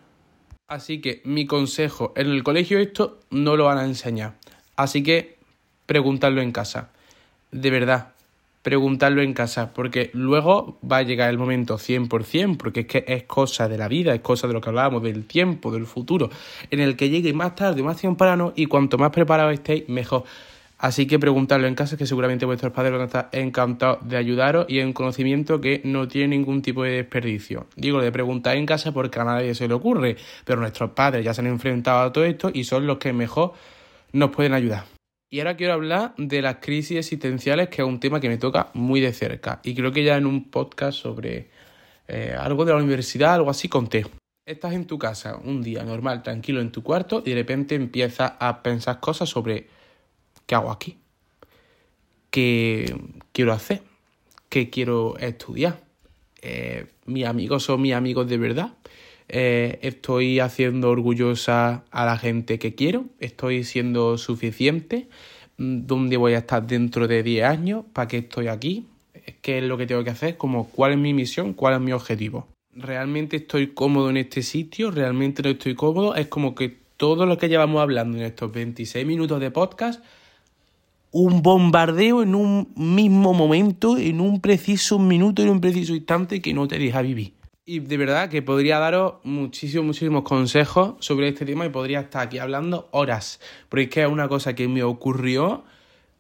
Así 0.69 1.01
que 1.01 1.23
mi 1.25 1.47
consejo, 1.47 2.13
en 2.17 2.27
el 2.27 2.43
colegio 2.43 2.81
esto 2.81 3.21
no 3.31 3.57
lo 3.57 3.67
van 3.67 3.79
a 3.79 3.85
enseñar. 3.85 4.35
Así 4.75 5.05
que 5.05 5.37
preguntarlo 5.87 6.43
en 6.43 6.51
casa. 6.51 6.91
De 7.53 7.71
verdad, 7.71 8.15
preguntarlo 8.63 9.23
en 9.23 9.33
casa, 9.33 9.73
porque 9.73 10.11
luego 10.13 10.77
va 10.83 10.97
a 10.97 11.03
llegar 11.03 11.31
el 11.31 11.39
momento 11.39 11.79
100%, 11.79 12.57
porque 12.57 12.81
es 12.81 12.87
que 12.87 13.05
es 13.07 13.23
cosa 13.23 13.69
de 13.69 13.79
la 13.79 13.87
vida, 13.87 14.13
es 14.13 14.23
cosa 14.23 14.49
de 14.49 14.55
lo 14.55 14.61
que 14.61 14.69
hablábamos, 14.69 15.05
del 15.05 15.25
tiempo, 15.25 15.71
del 15.71 15.87
futuro, 15.87 16.31
en 16.73 16.81
el 16.81 16.97
que 16.97 17.11
llegue 17.11 17.33
más 17.33 17.55
tarde, 17.55 17.85
más 17.85 18.01
temprano, 18.01 18.53
y 18.57 18.67
cuanto 18.67 18.99
más 18.99 19.11
preparado 19.11 19.51
estéis, 19.51 19.89
mejor. 19.89 20.25
Así 20.79 21.07
que 21.07 21.19
preguntarlo 21.19 21.67
en 21.67 21.75
casa, 21.75 21.97
que 21.97 22.07
seguramente 22.07 22.45
vuestros 22.45 22.73
padres 22.73 22.93
van 22.93 23.01
a 23.03 23.05
estar 23.05 23.29
encantados 23.33 24.07
de 24.07 24.17
ayudaros 24.19 24.67
y 24.69 24.81
en 24.81 24.93
conocimiento 24.93 25.61
que 25.61 25.81
no 25.85 26.07
tiene 26.07 26.37
ningún 26.37 26.61
tipo 26.61 26.83
de 26.83 26.91
desperdicio. 26.91 27.67
Digo 27.77 28.03
de 28.03 28.13
preguntar 28.13 28.57
en 28.57 28.67
casa 28.67 28.93
porque 28.93 29.19
a 29.19 29.25
nadie 29.25 29.55
se 29.55 29.69
le 29.69 29.75
ocurre, 29.75 30.17
pero 30.45 30.61
nuestros 30.61 30.91
padres 30.91 31.25
ya 31.25 31.33
se 31.33 31.41
han 31.41 31.47
enfrentado 31.47 32.01
a 32.01 32.13
todo 32.13 32.25
esto 32.25 32.51
y 32.53 32.65
son 32.65 32.87
los 32.87 32.99
que 32.99 33.15
mejor 33.15 33.55
nos 34.13 34.31
pueden 34.31 34.53
ayudar. 34.53 34.85
Y 35.31 35.41
ahora 35.41 35.57
quiero 35.57 35.73
hablar 35.73 36.15
de 36.19 36.43
las 36.43 36.57
crisis 36.57 36.99
existenciales, 36.99 37.69
que 37.69 37.83
es 37.83 37.89
un 37.89 37.99
tema 37.99 38.21
que 38.21 38.29
me 38.29 38.39
toca 38.39 38.69
muy 38.75 39.01
de 39.01 39.13
cerca. 39.13 39.61
Y 39.65 39.75
creo 39.75 39.93
que 39.93 40.05
ya 40.05 40.17
en 40.17 40.27
un 40.27 40.51
podcast 40.51 40.99
sobre 40.99 41.51
eh, 42.07 42.37
algo 42.39 42.65
de 42.65 42.73
la 42.73 42.79
universidad, 42.79 43.35
algo 43.35 43.51
así, 43.51 43.69
conté. 43.69 44.07
Estás 44.47 44.75
en 44.75 44.87
tu 44.87 44.99
casa 44.99 45.37
un 45.43 45.63
día 45.63 45.83
normal, 45.83 46.23
tranquilo 46.23 46.61
en 46.61 46.71
tu 46.71 46.85
cuarto, 46.85 47.23
y 47.27 47.31
de 47.31 47.37
repente 47.37 47.75
empiezas 47.75 48.35
a 48.39 48.63
pensar 48.63 49.01
cosas 49.01 49.29
sobre 49.29 49.67
¿qué 50.47 50.55
hago 50.55 50.71
aquí? 50.71 50.97
¿Qué 52.31 52.97
quiero 53.33 53.53
hacer? 53.53 53.83
¿Qué 54.49 54.71
quiero 54.71 55.19
estudiar? 55.19 55.81
Eh, 56.43 56.87
¿Mis 57.07 57.27
amigos 57.27 57.65
son 57.65 57.83
mis 57.83 57.95
amigos 57.95 58.29
de 58.29 58.39
verdad? 58.39 58.75
Eh, 59.29 59.79
estoy 59.83 60.39
haciendo 60.39 60.91
orgullosa 60.91 61.85
a 61.91 62.07
la 62.07 62.17
gente 62.17 62.59
que 62.59 62.75
quiero, 62.75 63.07
estoy 63.19 63.65
siendo 63.65 64.19
suficiente, 64.19 65.09
mm, 65.59 65.87
dónde 65.87 66.17
voy 66.17 66.35
a 66.35 66.39
estar 66.39 66.67
dentro 66.67 67.09
de 67.09 67.23
10 67.23 67.45
años, 67.45 67.85
para 67.93 68.07
qué 68.07 68.19
estoy 68.19 68.47
aquí, 68.47 68.87
qué 69.43 69.59
es 69.59 69.65
lo 69.65 69.77
que 69.77 69.87
tengo 69.87 70.05
que 70.05 70.11
hacer, 70.11 70.37
como 70.37 70.69
cuál 70.69 70.93
es 70.93 70.99
mi 70.99 71.13
misión, 71.13 71.55
cuál 71.55 71.75
es 71.75 71.81
mi 71.81 71.93
objetivo. 71.93 72.47
¿Realmente 72.75 73.37
estoy 73.37 73.69
cómodo 73.69 74.11
en 74.11 74.19
este 74.19 74.43
sitio? 74.43 74.91
¿Realmente 74.91 75.43
no 75.43 75.49
estoy 75.49 75.75
cómodo? 75.75 76.15
Es 76.15 76.29
como 76.29 76.55
que 76.55 76.77
todo 76.97 77.27
lo 77.27 77.39
que 77.39 77.49
llevamos 77.49 77.81
hablando 77.81 78.19
en 78.19 78.25
estos 78.25 78.53
26 78.53 79.07
minutos 79.07 79.41
de 79.41 79.51
podcast, 79.51 80.05
un 81.19 81.41
bombardeo 81.41 82.23
en 82.23 82.35
un 82.35 82.75
mismo 82.77 83.33
momento, 83.33 83.97
en 83.97 84.21
un 84.21 84.43
preciso 84.43 84.99
minuto, 84.99 85.43
en 85.43 85.49
un 85.49 85.63
preciso 85.63 85.95
instante 85.95 86.43
que 86.43 86.53
no 86.53 86.69
te 86.69 86.79
deja 86.79 87.01
vivir. 87.01 87.33
Y 87.65 87.79
de 87.79 87.97
verdad 87.97 88.29
que 88.29 88.43
podría 88.43 88.79
daros 88.79 89.15
muchísimos, 89.25 89.87
muchísimos 89.87 90.25
consejos 90.25 90.95
sobre 91.01 91.29
este 91.29 91.47
tema 91.47 91.65
y 91.65 91.71
podría 91.71 92.01
estar 92.01 92.27
aquí 92.27 92.39
hablando 92.39 92.91
horas. 92.91 93.41
Porque 93.71 93.85
es 93.85 93.89
que 93.89 94.03
es 94.03 94.09
una 94.09 94.29
cosa 94.29 94.55
que 94.55 94.69
me 94.69 94.83
ocurrió 94.83 95.65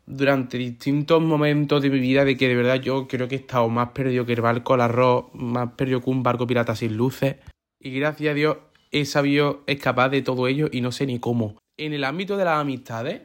durante 0.06 0.56
distintos 0.56 1.20
momentos 1.20 1.82
de 1.82 1.90
mi 1.90 1.98
vida 1.98 2.24
de 2.24 2.38
que 2.38 2.48
de 2.48 2.56
verdad 2.56 2.80
yo 2.80 3.06
creo 3.06 3.28
que 3.28 3.34
he 3.34 3.38
estado 3.38 3.68
más 3.68 3.90
perdido 3.90 4.24
que 4.24 4.32
el 4.32 4.40
barco 4.40 4.72
al 4.72 4.80
arroz, 4.80 5.26
más 5.34 5.72
perdido 5.72 6.00
que 6.00 6.08
un 6.08 6.22
barco 6.22 6.46
pirata 6.46 6.74
sin 6.74 6.96
luces. 6.96 7.36
Y 7.78 7.90
gracias 7.90 8.30
a 8.30 8.34
Dios 8.34 8.56
he 8.92 9.04
sabido 9.04 9.62
escapar 9.66 10.10
de 10.10 10.22
todo 10.22 10.48
ello 10.48 10.70
y 10.72 10.80
no 10.80 10.90
sé 10.90 11.04
ni 11.04 11.18
cómo. 11.18 11.54
En 11.76 11.92
el 11.92 12.02
ámbito 12.02 12.38
de 12.38 12.46
las 12.46 12.58
amistades, 12.58 13.20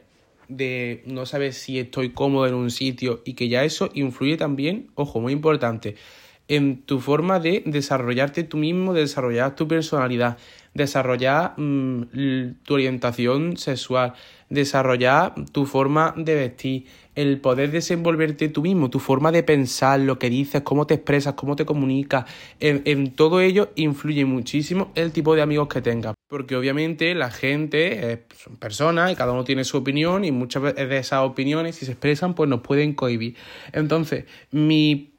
de 0.56 1.02
no 1.06 1.26
saber 1.26 1.52
si 1.52 1.78
estoy 1.78 2.10
cómodo 2.10 2.46
en 2.46 2.54
un 2.54 2.70
sitio 2.70 3.22
y 3.24 3.34
que 3.34 3.48
ya 3.48 3.64
eso 3.64 3.90
influye 3.94 4.36
también, 4.36 4.90
ojo, 4.94 5.20
muy 5.20 5.32
importante, 5.32 5.96
en 6.48 6.82
tu 6.82 7.00
forma 7.00 7.40
de 7.40 7.62
desarrollarte 7.64 8.42
tú 8.42 8.56
mismo, 8.56 8.92
de 8.92 9.02
desarrollar 9.02 9.54
tu 9.54 9.68
personalidad, 9.68 10.36
desarrollar 10.74 11.54
mm, 11.56 12.56
tu 12.64 12.74
orientación 12.74 13.56
sexual, 13.56 14.14
desarrollar 14.48 15.34
tu 15.52 15.66
forma 15.66 16.14
de 16.16 16.34
vestir, 16.34 16.86
el 17.14 17.40
poder 17.40 17.70
desenvolverte 17.70 18.48
tú 18.48 18.62
mismo, 18.62 18.90
tu 18.90 18.98
forma 18.98 19.32
de 19.32 19.42
pensar, 19.42 20.00
lo 20.00 20.18
que 20.18 20.30
dices, 20.30 20.62
cómo 20.62 20.86
te 20.86 20.94
expresas, 20.94 21.34
cómo 21.34 21.56
te 21.56 21.64
comunicas, 21.64 22.24
en, 22.60 23.12
todo 23.12 23.40
ello 23.40 23.70
influye 23.76 24.24
muchísimo 24.24 24.92
el 24.94 25.12
tipo 25.12 25.34
de 25.34 25.42
amigos 25.42 25.68
que 25.68 25.80
tengas. 25.80 26.14
Porque 26.32 26.56
obviamente 26.56 27.14
la 27.14 27.30
gente 27.30 28.10
es 28.10 28.18
persona 28.58 29.12
y 29.12 29.16
cada 29.16 29.32
uno 29.32 29.44
tiene 29.44 29.64
su 29.64 29.76
opinión 29.76 30.24
y 30.24 30.32
muchas 30.32 30.74
de 30.74 30.96
esas 30.96 31.20
opiniones, 31.24 31.76
si 31.76 31.84
se 31.84 31.92
expresan, 31.92 32.34
pues 32.34 32.48
nos 32.48 32.62
pueden 32.62 32.94
cohibir. 32.94 33.36
Entonces, 33.74 34.24
mi 34.50 35.12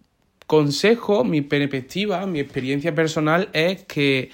consejo, 0.47 1.23
mi 1.23 1.41
perspectiva, 1.41 2.25
mi 2.25 2.39
experiencia 2.39 2.95
personal 2.95 3.49
es 3.53 3.83
que 3.83 4.31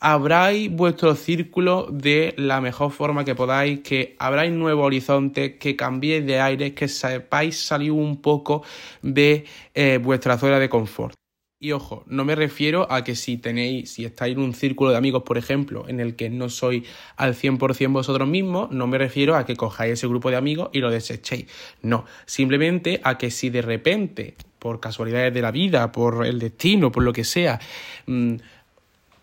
abráis 0.00 0.70
vuestro 0.70 1.14
círculo 1.14 1.88
de 1.90 2.32
la 2.38 2.62
mejor 2.62 2.90
forma 2.90 3.26
que 3.26 3.34
podáis, 3.34 3.80
que 3.80 4.16
abráis 4.18 4.50
nuevos 4.50 4.86
horizontes, 4.86 5.56
que 5.58 5.76
cambiéis 5.76 6.24
de 6.24 6.40
aire, 6.40 6.72
que 6.72 6.88
sepáis 6.88 7.60
salir 7.60 7.92
un 7.92 8.22
poco 8.22 8.62
de 9.02 9.44
eh, 9.74 9.98
vuestra 10.02 10.38
zona 10.38 10.58
de 10.58 10.70
confort. 10.70 11.17
Y 11.60 11.72
ojo, 11.72 12.04
no 12.06 12.24
me 12.24 12.36
refiero 12.36 12.86
a 12.88 13.02
que 13.02 13.16
si 13.16 13.36
tenéis, 13.36 13.90
si 13.90 14.04
estáis 14.04 14.36
en 14.36 14.42
un 14.42 14.54
círculo 14.54 14.92
de 14.92 14.96
amigos, 14.96 15.24
por 15.24 15.38
ejemplo, 15.38 15.88
en 15.88 15.98
el 15.98 16.14
que 16.14 16.30
no 16.30 16.50
sois 16.50 16.84
al 17.16 17.34
100% 17.34 17.92
vosotros 17.92 18.28
mismos, 18.28 18.70
no 18.70 18.86
me 18.86 18.96
refiero 18.96 19.34
a 19.34 19.44
que 19.44 19.56
cojáis 19.56 19.94
ese 19.94 20.06
grupo 20.06 20.30
de 20.30 20.36
amigos 20.36 20.70
y 20.72 20.78
lo 20.78 20.88
desechéis. 20.88 21.46
No, 21.82 22.04
simplemente 22.26 23.00
a 23.02 23.18
que 23.18 23.32
si 23.32 23.50
de 23.50 23.62
repente, 23.62 24.36
por 24.60 24.78
casualidades 24.78 25.34
de 25.34 25.42
la 25.42 25.50
vida, 25.50 25.90
por 25.90 26.24
el 26.24 26.38
destino, 26.38 26.92
por 26.92 27.02
lo 27.02 27.12
que 27.12 27.24
sea, 27.24 27.58
mm, 28.06 28.36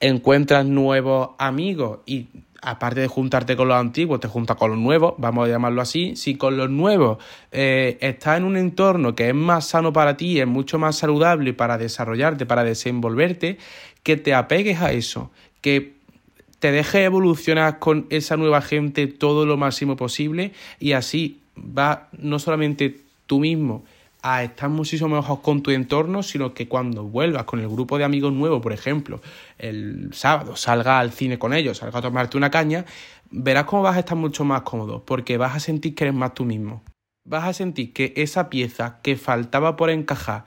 encuentras 0.01 0.65
nuevos 0.65 1.29
amigos 1.37 1.99
y 2.05 2.27
aparte 2.65 2.99
de 2.99 3.07
juntarte 3.07 3.55
con 3.55 3.67
los 3.67 3.77
antiguos, 3.77 4.19
te 4.19 4.27
juntas 4.27 4.57
con 4.57 4.71
los 4.71 4.79
nuevos, 4.79 5.13
vamos 5.17 5.47
a 5.47 5.51
llamarlo 5.51 5.81
así, 5.81 6.15
si 6.15 6.35
con 6.35 6.57
los 6.57 6.69
nuevos 6.69 7.19
eh, 7.51 7.97
estás 8.01 8.37
en 8.37 8.43
un 8.43 8.57
entorno 8.57 9.15
que 9.15 9.29
es 9.29 9.35
más 9.35 9.67
sano 9.67 9.93
para 9.93 10.17
ti, 10.17 10.39
es 10.39 10.47
mucho 10.47 10.79
más 10.79 10.97
saludable 10.97 11.53
para 11.53 11.77
desarrollarte, 11.77 12.45
para 12.45 12.63
desenvolverte, 12.63 13.59
que 14.03 14.17
te 14.17 14.33
apegues 14.33 14.81
a 14.81 14.91
eso, 14.91 15.31
que 15.61 15.93
te 16.59 16.71
dejes 16.71 17.05
evolucionar 17.05 17.79
con 17.79 18.07
esa 18.09 18.35
nueva 18.37 18.61
gente 18.61 19.07
todo 19.07 19.45
lo 19.45 19.57
máximo 19.57 19.95
posible 19.95 20.51
y 20.79 20.93
así 20.93 21.41
va 21.57 22.09
no 22.17 22.39
solamente 22.39 23.01
tú 23.27 23.39
mismo, 23.39 23.83
a 24.27 24.43
estar 24.43 24.69
muchísimo 24.69 25.15
mejor 25.15 25.43
con 25.43 25.61
tu 25.61 25.69
entorno, 25.69 26.23
sino 26.23 26.55
que 26.55 26.67
cuando 26.67 27.03
vuelvas 27.03 27.43
con 27.43 27.59
el 27.59 27.69
grupo 27.69 27.99
de 27.99 28.05
amigos 28.05 28.33
nuevos, 28.33 28.59
por 28.59 28.73
ejemplo, 28.73 29.21
el 29.59 30.09
sábado 30.13 30.55
salga 30.55 30.99
al 30.99 31.11
cine 31.11 31.37
con 31.37 31.53
ellos, 31.53 31.77
salga 31.77 31.99
a 31.99 32.01
tomarte 32.01 32.35
una 32.35 32.49
caña, 32.49 32.85
verás 33.29 33.65
cómo 33.65 33.83
vas 33.83 33.95
a 33.97 33.99
estar 33.99 34.17
mucho 34.17 34.43
más 34.43 34.63
cómodo, 34.63 35.05
porque 35.05 35.37
vas 35.37 35.55
a 35.55 35.59
sentir 35.59 35.93
que 35.93 36.05
eres 36.05 36.15
más 36.15 36.33
tú 36.33 36.43
mismo. 36.43 36.81
Vas 37.23 37.43
a 37.43 37.53
sentir 37.53 37.93
que 37.93 38.13
esa 38.15 38.49
pieza 38.49 38.99
que 39.03 39.15
faltaba 39.15 39.75
por 39.75 39.91
encajar 39.91 40.45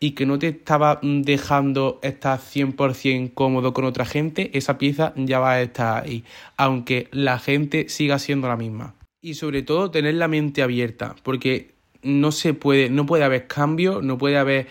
y 0.00 0.12
que 0.12 0.24
no 0.24 0.38
te 0.38 0.48
estaba 0.48 0.98
dejando 1.02 1.98
estar 2.02 2.38
100% 2.38 3.34
cómodo 3.34 3.74
con 3.74 3.84
otra 3.84 4.06
gente, 4.06 4.56
esa 4.56 4.78
pieza 4.78 5.12
ya 5.16 5.38
va 5.38 5.52
a 5.52 5.60
estar 5.60 6.04
ahí, 6.04 6.24
aunque 6.56 7.08
la 7.12 7.38
gente 7.38 7.90
siga 7.90 8.18
siendo 8.18 8.48
la 8.48 8.56
misma. 8.56 8.94
Y 9.20 9.34
sobre 9.34 9.62
todo 9.62 9.90
tener 9.90 10.14
la 10.14 10.28
mente 10.28 10.62
abierta, 10.62 11.14
porque 11.22 11.77
no 12.02 12.32
se 12.32 12.54
puede, 12.54 12.90
no 12.90 13.06
puede 13.06 13.24
haber 13.24 13.46
cambio, 13.46 14.00
no 14.02 14.18
puede 14.18 14.38
haber 14.38 14.66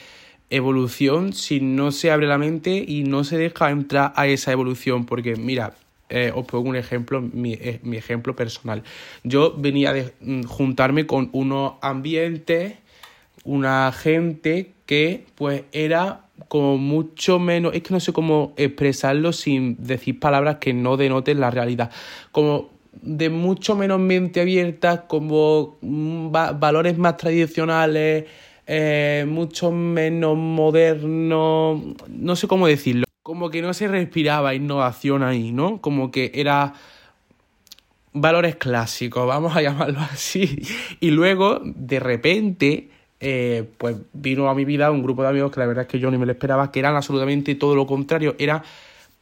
evolución 0.50 1.34
si 1.34 1.60
no 1.60 1.92
se 1.92 2.12
abre 2.12 2.28
la 2.28 2.38
mente 2.38 2.84
y 2.88 3.04
no 3.04 3.24
se 3.24 3.38
deja 3.38 3.70
entrar 3.70 4.14
a 4.16 4.28
esa 4.28 4.52
evolución. 4.52 5.06
Porque, 5.06 5.36
mira, 5.36 5.74
eh, 6.10 6.32
os 6.34 6.46
pongo 6.46 6.70
un 6.70 6.76
ejemplo, 6.76 7.22
mi, 7.22 7.54
eh, 7.54 7.80
mi, 7.84 7.98
ejemplo 7.98 8.36
personal. 8.36 8.84
Yo 9.24 9.56
venía 9.58 9.92
de 9.94 10.14
mm, 10.22 10.44
juntarme 10.44 11.06
con 11.06 11.30
unos 11.34 11.74
ambientes, 11.82 12.76
una 13.44 13.92
gente 13.92 14.74
que 14.86 15.26
pues 15.36 15.64
era 15.74 16.24
como 16.48 16.78
mucho 16.78 17.40
menos, 17.40 17.74
es 17.74 17.84
que 17.84 17.94
no 17.94 18.00
sé 18.00 18.14
cómo 18.14 18.54
expresarlo 18.58 19.34
sin 19.34 19.76
decir 19.84 20.20
palabras 20.20 20.58
que 20.58 20.74
no 20.74 20.96
denoten 20.96 21.40
la 21.40 21.52
realidad, 21.52 21.92
como 22.32 22.77
de 23.02 23.30
mucho 23.30 23.76
menos 23.76 24.00
mente 24.00 24.42
abierta, 24.42 25.08
como 25.08 25.78
valores 25.82 26.98
más 26.98 27.18
tradicionales, 27.18 28.26
eh, 28.66 29.26
mucho 29.28 29.72
menos 29.72 30.36
modernos, 30.38 31.82
no 32.08 32.36
sé 32.36 32.48
cómo 32.48 32.68
decirlo. 32.68 33.06
como 33.24 33.50
que 33.50 33.62
no 33.62 33.74
se 33.74 33.90
respiraba 33.90 34.56
innovación 34.56 35.22
ahí, 35.22 35.52
¿no? 35.52 35.82
Como 35.82 36.12
que 36.12 36.32
era 36.34 36.74
valores 38.14 38.56
clásicos, 38.56 39.28
vamos 39.28 39.56
a 39.56 39.62
llamarlo 39.64 40.00
así. 40.00 40.62
Y 41.00 41.12
luego, 41.12 41.62
de 41.64 42.00
repente, 42.00 42.90
eh, 43.20 43.68
pues 43.78 43.98
vino 44.14 44.50
a 44.50 44.56
mi 44.56 44.66
vida 44.66 44.92
un 44.92 45.04
grupo 45.04 45.24
de 45.24 45.30
amigos 45.30 45.52
que 45.52 45.60
la 45.60 45.66
verdad 45.66 45.84
es 45.84 45.88
que 45.90 46.00
yo 46.00 46.12
ni 46.12 46.18
me 46.18 46.26
lo 46.26 46.32
esperaba, 46.32 46.72
que 46.72 46.80
eran 46.80 46.96
absolutamente 46.96 47.56
todo 47.56 47.76
lo 47.76 47.86
contrario. 47.86 48.36
Era 48.40 48.64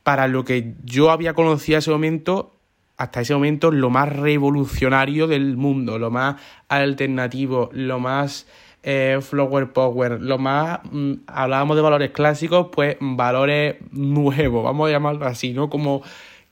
para 0.04 0.28
lo 0.28 0.46
que 0.46 0.76
yo 0.84 1.10
había 1.10 1.34
conocido 1.34 1.80
ese 1.80 1.92
momento, 1.92 2.55
hasta 2.98 3.22
ese 3.22 3.34
momento, 3.34 3.72
lo 3.72 3.90
más 3.90 4.10
revolucionario 4.10 5.28
del 5.28 5.58
mundo, 5.58 6.00
lo 6.00 6.12
más 6.12 6.36
alternativo, 6.70 7.70
lo 7.74 8.00
más 8.00 8.48
eh, 8.84 9.20
flower 9.22 9.74
power, 9.74 10.22
lo 10.22 10.38
más, 10.38 10.80
mm, 10.92 11.14
hablábamos 11.28 11.76
de 11.76 11.82
valores 11.82 12.12
clásicos, 12.12 12.68
pues 12.72 12.98
valores 13.00 13.78
nuevos, 13.92 14.64
vamos 14.64 14.88
a 14.88 14.92
llamarlo 14.92 15.26
así, 15.26 15.54
¿no? 15.54 15.70
Como 15.72 16.04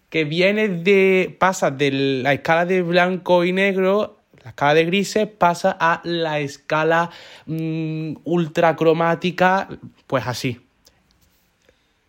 que 0.09 0.25
viene 0.25 0.67
de, 0.67 1.35
pasa 1.39 1.71
de 1.71 1.91
la 1.91 2.33
escala 2.33 2.65
de 2.65 2.81
blanco 2.81 3.43
y 3.45 3.53
negro, 3.53 4.17
la 4.43 4.49
escala 4.49 4.73
de 4.73 4.85
grises, 4.85 5.27
pasa 5.27 5.77
a 5.79 6.01
la 6.03 6.39
escala 6.39 7.11
mm, 7.45 8.13
ultracromática, 8.23 9.69
pues 10.07 10.27
así. 10.27 10.59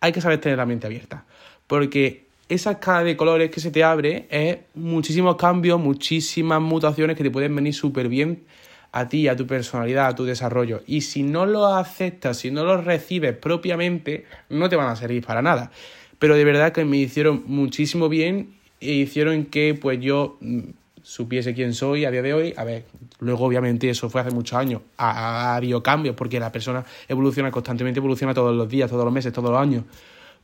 Hay 0.01 0.11
que 0.11 0.21
saber 0.21 0.41
tener 0.41 0.57
la 0.57 0.65
mente 0.65 0.87
abierta, 0.87 1.23
porque 1.67 2.24
esa 2.47 2.71
escala 2.71 3.03
de 3.03 3.17
colores 3.17 3.49
que 3.49 3.59
se 3.59 3.71
te 3.71 3.83
abre 3.83 4.27
es 4.29 4.57
muchísimos 4.75 5.35
cambios, 5.35 5.79
muchísimas 5.79 6.61
mutaciones 6.61 7.17
que 7.17 7.23
te 7.23 7.31
pueden 7.31 7.55
venir 7.55 7.73
súper 7.73 8.07
bien 8.07 8.43
a 8.91 9.09
ti, 9.09 9.27
a 9.27 9.35
tu 9.35 9.47
personalidad, 9.47 10.07
a 10.07 10.15
tu 10.15 10.25
desarrollo. 10.25 10.81
Y 10.85 11.01
si 11.01 11.23
no 11.23 11.45
lo 11.45 11.65
aceptas, 11.65 12.37
si 12.37 12.51
no 12.51 12.63
lo 12.63 12.77
recibes 12.81 13.35
propiamente, 13.35 14.25
no 14.49 14.69
te 14.69 14.75
van 14.75 14.89
a 14.89 14.95
servir 14.95 15.25
para 15.25 15.41
nada. 15.41 15.71
Pero 16.19 16.35
de 16.35 16.45
verdad 16.45 16.71
que 16.71 16.85
me 16.85 16.97
hicieron 16.97 17.43
muchísimo 17.47 18.09
bien 18.09 18.55
e 18.79 18.93
hicieron 18.93 19.45
que 19.45 19.73
pues 19.73 19.99
yo 19.99 20.37
mm, 20.39 20.59
supiese 21.01 21.53
quién 21.53 21.73
soy 21.73 22.05
a 22.05 22.11
día 22.11 22.21
de 22.21 22.33
hoy. 22.33 22.53
A 22.55 22.63
ver, 22.63 22.85
luego 23.19 23.45
obviamente 23.45 23.89
eso 23.89 24.09
fue 24.09 24.21
hace 24.21 24.31
muchos 24.31 24.57
años. 24.57 24.81
Ha, 24.97 25.51
ha 25.51 25.55
habido 25.55 25.81
cambios 25.83 26.15
porque 26.15 26.39
la 26.39 26.51
persona 26.51 26.85
evoluciona 27.07 27.51
constantemente, 27.51 27.99
evoluciona 27.99 28.33
todos 28.33 28.55
los 28.55 28.69
días, 28.69 28.89
todos 28.89 29.03
los 29.03 29.13
meses, 29.13 29.33
todos 29.33 29.49
los 29.49 29.59
años 29.59 29.83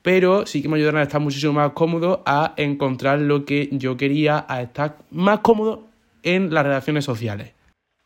pero 0.01 0.45
sí 0.45 0.61
que 0.61 0.69
me 0.69 0.77
ayudaron 0.77 0.99
a 0.99 1.03
estar 1.03 1.21
muchísimo 1.21 1.53
más 1.53 1.71
cómodo, 1.71 2.23
a 2.25 2.53
encontrar 2.57 3.19
lo 3.19 3.45
que 3.45 3.69
yo 3.71 3.97
quería, 3.97 4.45
a 4.47 4.61
estar 4.61 4.97
más 5.11 5.39
cómodo 5.39 5.87
en 6.23 6.53
las 6.53 6.63
relaciones 6.63 7.05
sociales. 7.05 7.53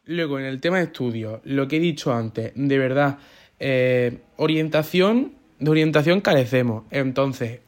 Luego, 0.05 0.38
en 0.39 0.45
el 0.45 0.62
tema 0.62 0.77
de 0.77 0.84
estudios, 0.84 1.39
lo 1.43 1.67
que 1.67 1.77
he 1.77 1.79
dicho 1.79 2.13
antes, 2.13 2.51
de 2.55 2.77
verdad, 2.77 3.17
eh, 3.60 4.19
orientación, 4.38 5.34
de 5.60 5.71
orientación 5.71 6.21
carecemos. 6.21 6.84
Entonces, 6.91 7.62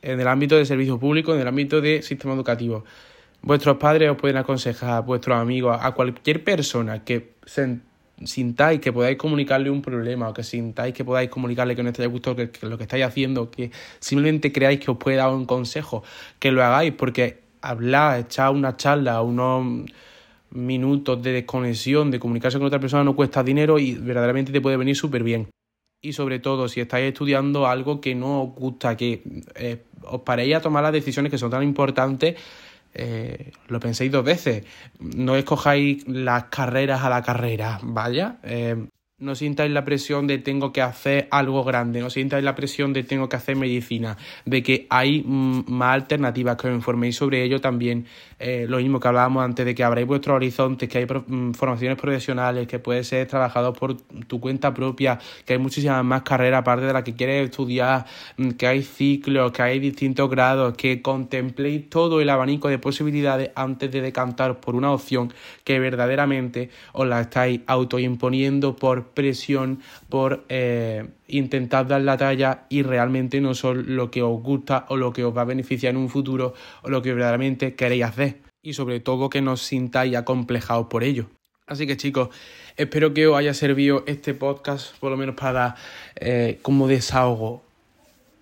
en 0.00 0.20
el 0.20 0.28
ámbito 0.28 0.56
de 0.56 0.64
servicio 0.64 0.98
público, 0.98 1.34
en 1.34 1.40
el 1.40 1.48
ámbito 1.48 1.80
de 1.80 2.02
sistema 2.02 2.34
educativo, 2.34 2.84
vuestros 3.42 3.76
padres 3.76 4.10
os 4.10 4.16
pueden 4.16 4.36
aconsejar, 4.36 5.04
vuestros 5.04 5.36
amigos, 5.36 5.76
a 5.80 5.92
cualquier 5.92 6.42
persona 6.44 7.04
que 7.04 7.34
sintáis 8.24 8.80
que 8.80 8.92
podáis 8.92 9.18
comunicarle 9.18 9.70
un 9.70 9.82
problema 9.82 10.28
o 10.28 10.34
que 10.34 10.42
sintáis 10.42 10.94
que 10.94 11.04
podáis 11.04 11.30
comunicarle 11.30 11.74
que 11.74 11.82
no 11.82 11.90
estáis 11.90 12.08
gusto 12.08 12.36
que, 12.36 12.50
que 12.50 12.66
lo 12.66 12.78
que 12.78 12.84
estáis 12.84 13.04
haciendo, 13.04 13.50
que 13.50 13.70
simplemente 13.98 14.52
creáis 14.52 14.78
que 14.78 14.90
os 14.90 14.98
puede 14.98 15.16
dar 15.16 15.30
un 15.30 15.46
consejo, 15.46 16.02
que 16.38 16.52
lo 16.52 16.62
hagáis, 16.62 16.92
porque 16.92 17.42
hablar, 17.60 18.20
echar 18.20 18.50
una 18.52 18.76
charla, 18.76 19.22
unos 19.22 19.90
minutos 20.50 21.22
de 21.22 21.32
desconexión, 21.32 22.10
de 22.10 22.20
comunicarse 22.20 22.58
con 22.58 22.66
otra 22.66 22.78
persona 22.78 23.02
no 23.02 23.16
cuesta 23.16 23.42
dinero 23.42 23.78
y 23.78 23.94
verdaderamente 23.94 24.52
te 24.52 24.60
puede 24.60 24.76
venir 24.76 24.96
súper 24.96 25.22
bien. 25.22 25.48
Y 26.00 26.12
sobre 26.12 26.38
todo, 26.38 26.68
si 26.68 26.80
estáis 26.80 27.06
estudiando 27.06 27.66
algo 27.66 28.00
que 28.00 28.14
no 28.14 28.42
os 28.42 28.54
gusta, 28.54 28.96
que 28.96 29.22
eh, 29.54 29.82
os 30.02 30.20
paréis 30.20 30.56
a 30.56 30.60
tomar 30.60 30.82
las 30.82 30.92
decisiones 30.92 31.30
que 31.30 31.38
son 31.38 31.50
tan 31.50 31.62
importantes, 31.62 32.36
eh, 32.94 33.52
lo 33.68 33.80
penséis 33.80 34.10
dos 34.10 34.24
veces. 34.24 34.64
No 34.98 35.36
escojáis 35.36 36.06
las 36.08 36.44
carreras 36.44 37.02
a 37.02 37.10
la 37.10 37.22
carrera, 37.22 37.80
vaya. 37.82 38.38
Eh, 38.42 38.88
no 39.18 39.36
sintáis 39.36 39.70
la 39.70 39.84
presión 39.84 40.26
de 40.26 40.38
tengo 40.38 40.72
que 40.72 40.82
hacer 40.82 41.28
algo 41.30 41.62
grande, 41.62 42.00
no 42.00 42.10
sintáis 42.10 42.42
la 42.42 42.56
presión 42.56 42.92
de 42.92 43.04
tengo 43.04 43.28
que 43.28 43.36
hacer 43.36 43.54
medicina, 43.54 44.16
de 44.44 44.62
que 44.62 44.86
hay 44.90 45.22
mm, 45.22 45.64
más 45.68 45.94
alternativas, 45.94 46.56
que 46.56 46.66
os 46.66 46.74
informéis 46.74 47.16
sobre 47.16 47.44
ello 47.44 47.60
también. 47.60 48.06
Eh, 48.40 48.66
lo 48.68 48.78
mismo 48.78 48.98
que 48.98 49.06
hablábamos 49.06 49.44
antes, 49.44 49.64
de 49.64 49.74
que 49.74 49.84
abráis 49.84 50.06
vuestros 50.08 50.34
horizontes, 50.34 50.88
que 50.88 50.98
hay 50.98 51.06
mm, 51.06 51.52
formaciones 51.52 51.96
profesionales, 51.96 52.66
que 52.66 52.80
puede 52.80 53.04
ser 53.04 53.28
trabajador 53.28 53.78
por 53.78 53.96
tu 54.26 54.40
cuenta 54.40 54.74
propia, 54.74 55.20
que 55.44 55.52
hay 55.52 55.58
muchísimas 55.60 56.04
más 56.04 56.22
carreras 56.22 56.60
aparte 56.60 56.86
de 56.86 56.92
la 56.92 57.04
que 57.04 57.14
quieres 57.14 57.44
estudiar, 57.44 58.06
mm, 58.36 58.50
que 58.50 58.66
hay 58.66 58.82
ciclos, 58.82 59.52
que 59.52 59.62
hay 59.62 59.78
distintos 59.78 60.28
grados, 60.28 60.76
que 60.76 61.00
contempléis 61.02 61.88
todo 61.88 62.20
el 62.20 62.28
abanico 62.28 62.68
de 62.68 62.78
posibilidades 62.78 63.50
antes 63.54 63.92
de 63.92 64.00
decantar 64.00 64.58
por 64.58 64.74
una 64.74 64.90
opción 64.90 65.32
que 65.62 65.78
verdaderamente 65.78 66.70
os 66.92 67.06
la 67.06 67.20
estáis 67.20 67.60
autoimponiendo 67.66 68.74
por 68.74 69.13
presión 69.14 69.80
por 70.08 70.44
eh, 70.48 71.08
intentar 71.28 71.86
dar 71.86 72.02
la 72.02 72.16
talla 72.16 72.66
y 72.68 72.82
realmente 72.82 73.40
no 73.40 73.54
son 73.54 73.96
lo 73.96 74.10
que 74.10 74.22
os 74.22 74.42
gusta 74.42 74.86
o 74.88 74.96
lo 74.96 75.12
que 75.12 75.24
os 75.24 75.36
va 75.36 75.42
a 75.42 75.46
beneficiar 75.46 75.92
en 75.92 75.96
un 75.96 76.08
futuro 76.08 76.54
o 76.82 76.90
lo 76.90 77.02
que 77.02 77.12
verdaderamente 77.12 77.74
queréis 77.74 78.04
hacer. 78.04 78.40
Y 78.62 78.74
sobre 78.74 79.00
todo 79.00 79.30
que 79.30 79.42
no 79.42 79.52
os 79.52 79.62
sintáis 79.62 80.16
acomplejados 80.16 80.86
por 80.86 81.04
ello. 81.04 81.28
Así 81.66 81.86
que 81.86 81.96
chicos, 81.96 82.28
espero 82.76 83.14
que 83.14 83.26
os 83.26 83.38
haya 83.38 83.54
servido 83.54 84.04
este 84.06 84.34
podcast, 84.34 84.94
por 84.98 85.10
lo 85.10 85.16
menos 85.16 85.34
para 85.34 85.76
eh, 86.16 86.58
como 86.60 86.86
desahogo. 86.86 87.62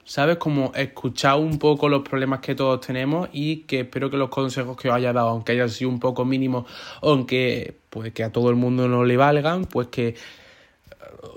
¿Sabes? 0.04 0.38
Como 0.38 0.72
escuchar 0.74 1.36
un 1.38 1.60
poco 1.60 1.88
los 1.88 2.02
problemas 2.02 2.40
que 2.40 2.56
todos 2.56 2.80
tenemos 2.84 3.28
y 3.32 3.58
que 3.58 3.80
espero 3.80 4.10
que 4.10 4.16
los 4.16 4.30
consejos 4.30 4.76
que 4.76 4.88
os 4.88 4.94
haya 4.96 5.12
dado, 5.12 5.28
aunque 5.28 5.52
hayan 5.52 5.70
sido 5.70 5.90
un 5.90 6.00
poco 6.00 6.24
mínimos, 6.24 6.64
aunque 7.00 7.76
pues 7.88 8.12
que 8.12 8.24
a 8.24 8.32
todo 8.32 8.50
el 8.50 8.56
mundo 8.56 8.88
no 8.88 9.04
le 9.04 9.16
valgan, 9.16 9.64
pues 9.66 9.86
que 9.88 10.16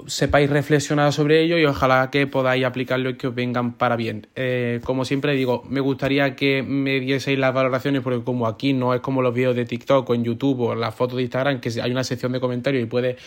sepáis 0.07 0.49
reflexionar 0.49 1.11
sobre 1.13 1.41
ello 1.41 1.57
y 1.57 1.65
ojalá 1.65 2.09
que 2.11 2.27
podáis 2.27 2.65
aplicarlo 2.65 3.09
y 3.09 3.17
que 3.17 3.27
os 3.27 3.35
vengan 3.35 3.73
para 3.73 3.95
bien. 3.95 4.27
Eh, 4.35 4.79
como 4.83 5.05
siempre 5.05 5.33
digo, 5.33 5.63
me 5.69 5.79
gustaría 5.79 6.35
que 6.35 6.63
me 6.63 6.99
dieseis 6.99 7.39
las 7.39 7.53
valoraciones 7.53 8.01
porque 8.01 8.23
como 8.23 8.47
aquí 8.47 8.73
no 8.73 8.93
es 8.93 9.01
como 9.01 9.21
los 9.21 9.33
vídeos 9.33 9.55
de 9.55 9.65
TikTok 9.65 10.09
o 10.09 10.15
en 10.15 10.23
YouTube 10.23 10.61
o 10.61 10.75
las 10.75 10.93
fotos 10.93 11.17
de 11.17 11.23
Instagram 11.23 11.59
que 11.59 11.71
hay 11.81 11.91
una 11.91 12.03
sección 12.03 12.31
de 12.31 12.39
comentarios 12.39 12.83
y 12.83 12.85
puedes 12.85 13.17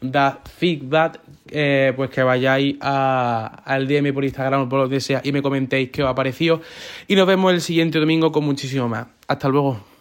dar 0.00 0.42
feedback, 0.44 1.20
eh, 1.50 1.92
pues 1.96 2.10
que 2.10 2.22
vayáis 2.22 2.76
al 2.80 3.88
DM 3.88 4.12
por 4.12 4.24
Instagram 4.24 4.62
o 4.62 4.68
por 4.68 4.80
lo 4.80 4.88
que 4.88 5.00
sea 5.00 5.20
y 5.24 5.32
me 5.32 5.42
comentéis 5.42 5.90
qué 5.90 6.02
os 6.02 6.08
ha 6.08 6.14
parecido 6.14 6.60
y 7.08 7.16
nos 7.16 7.26
vemos 7.26 7.52
el 7.52 7.60
siguiente 7.60 7.98
domingo 7.98 8.30
con 8.32 8.44
muchísimo 8.44 8.88
más. 8.88 9.06
Hasta 9.26 9.48
luego. 9.48 9.97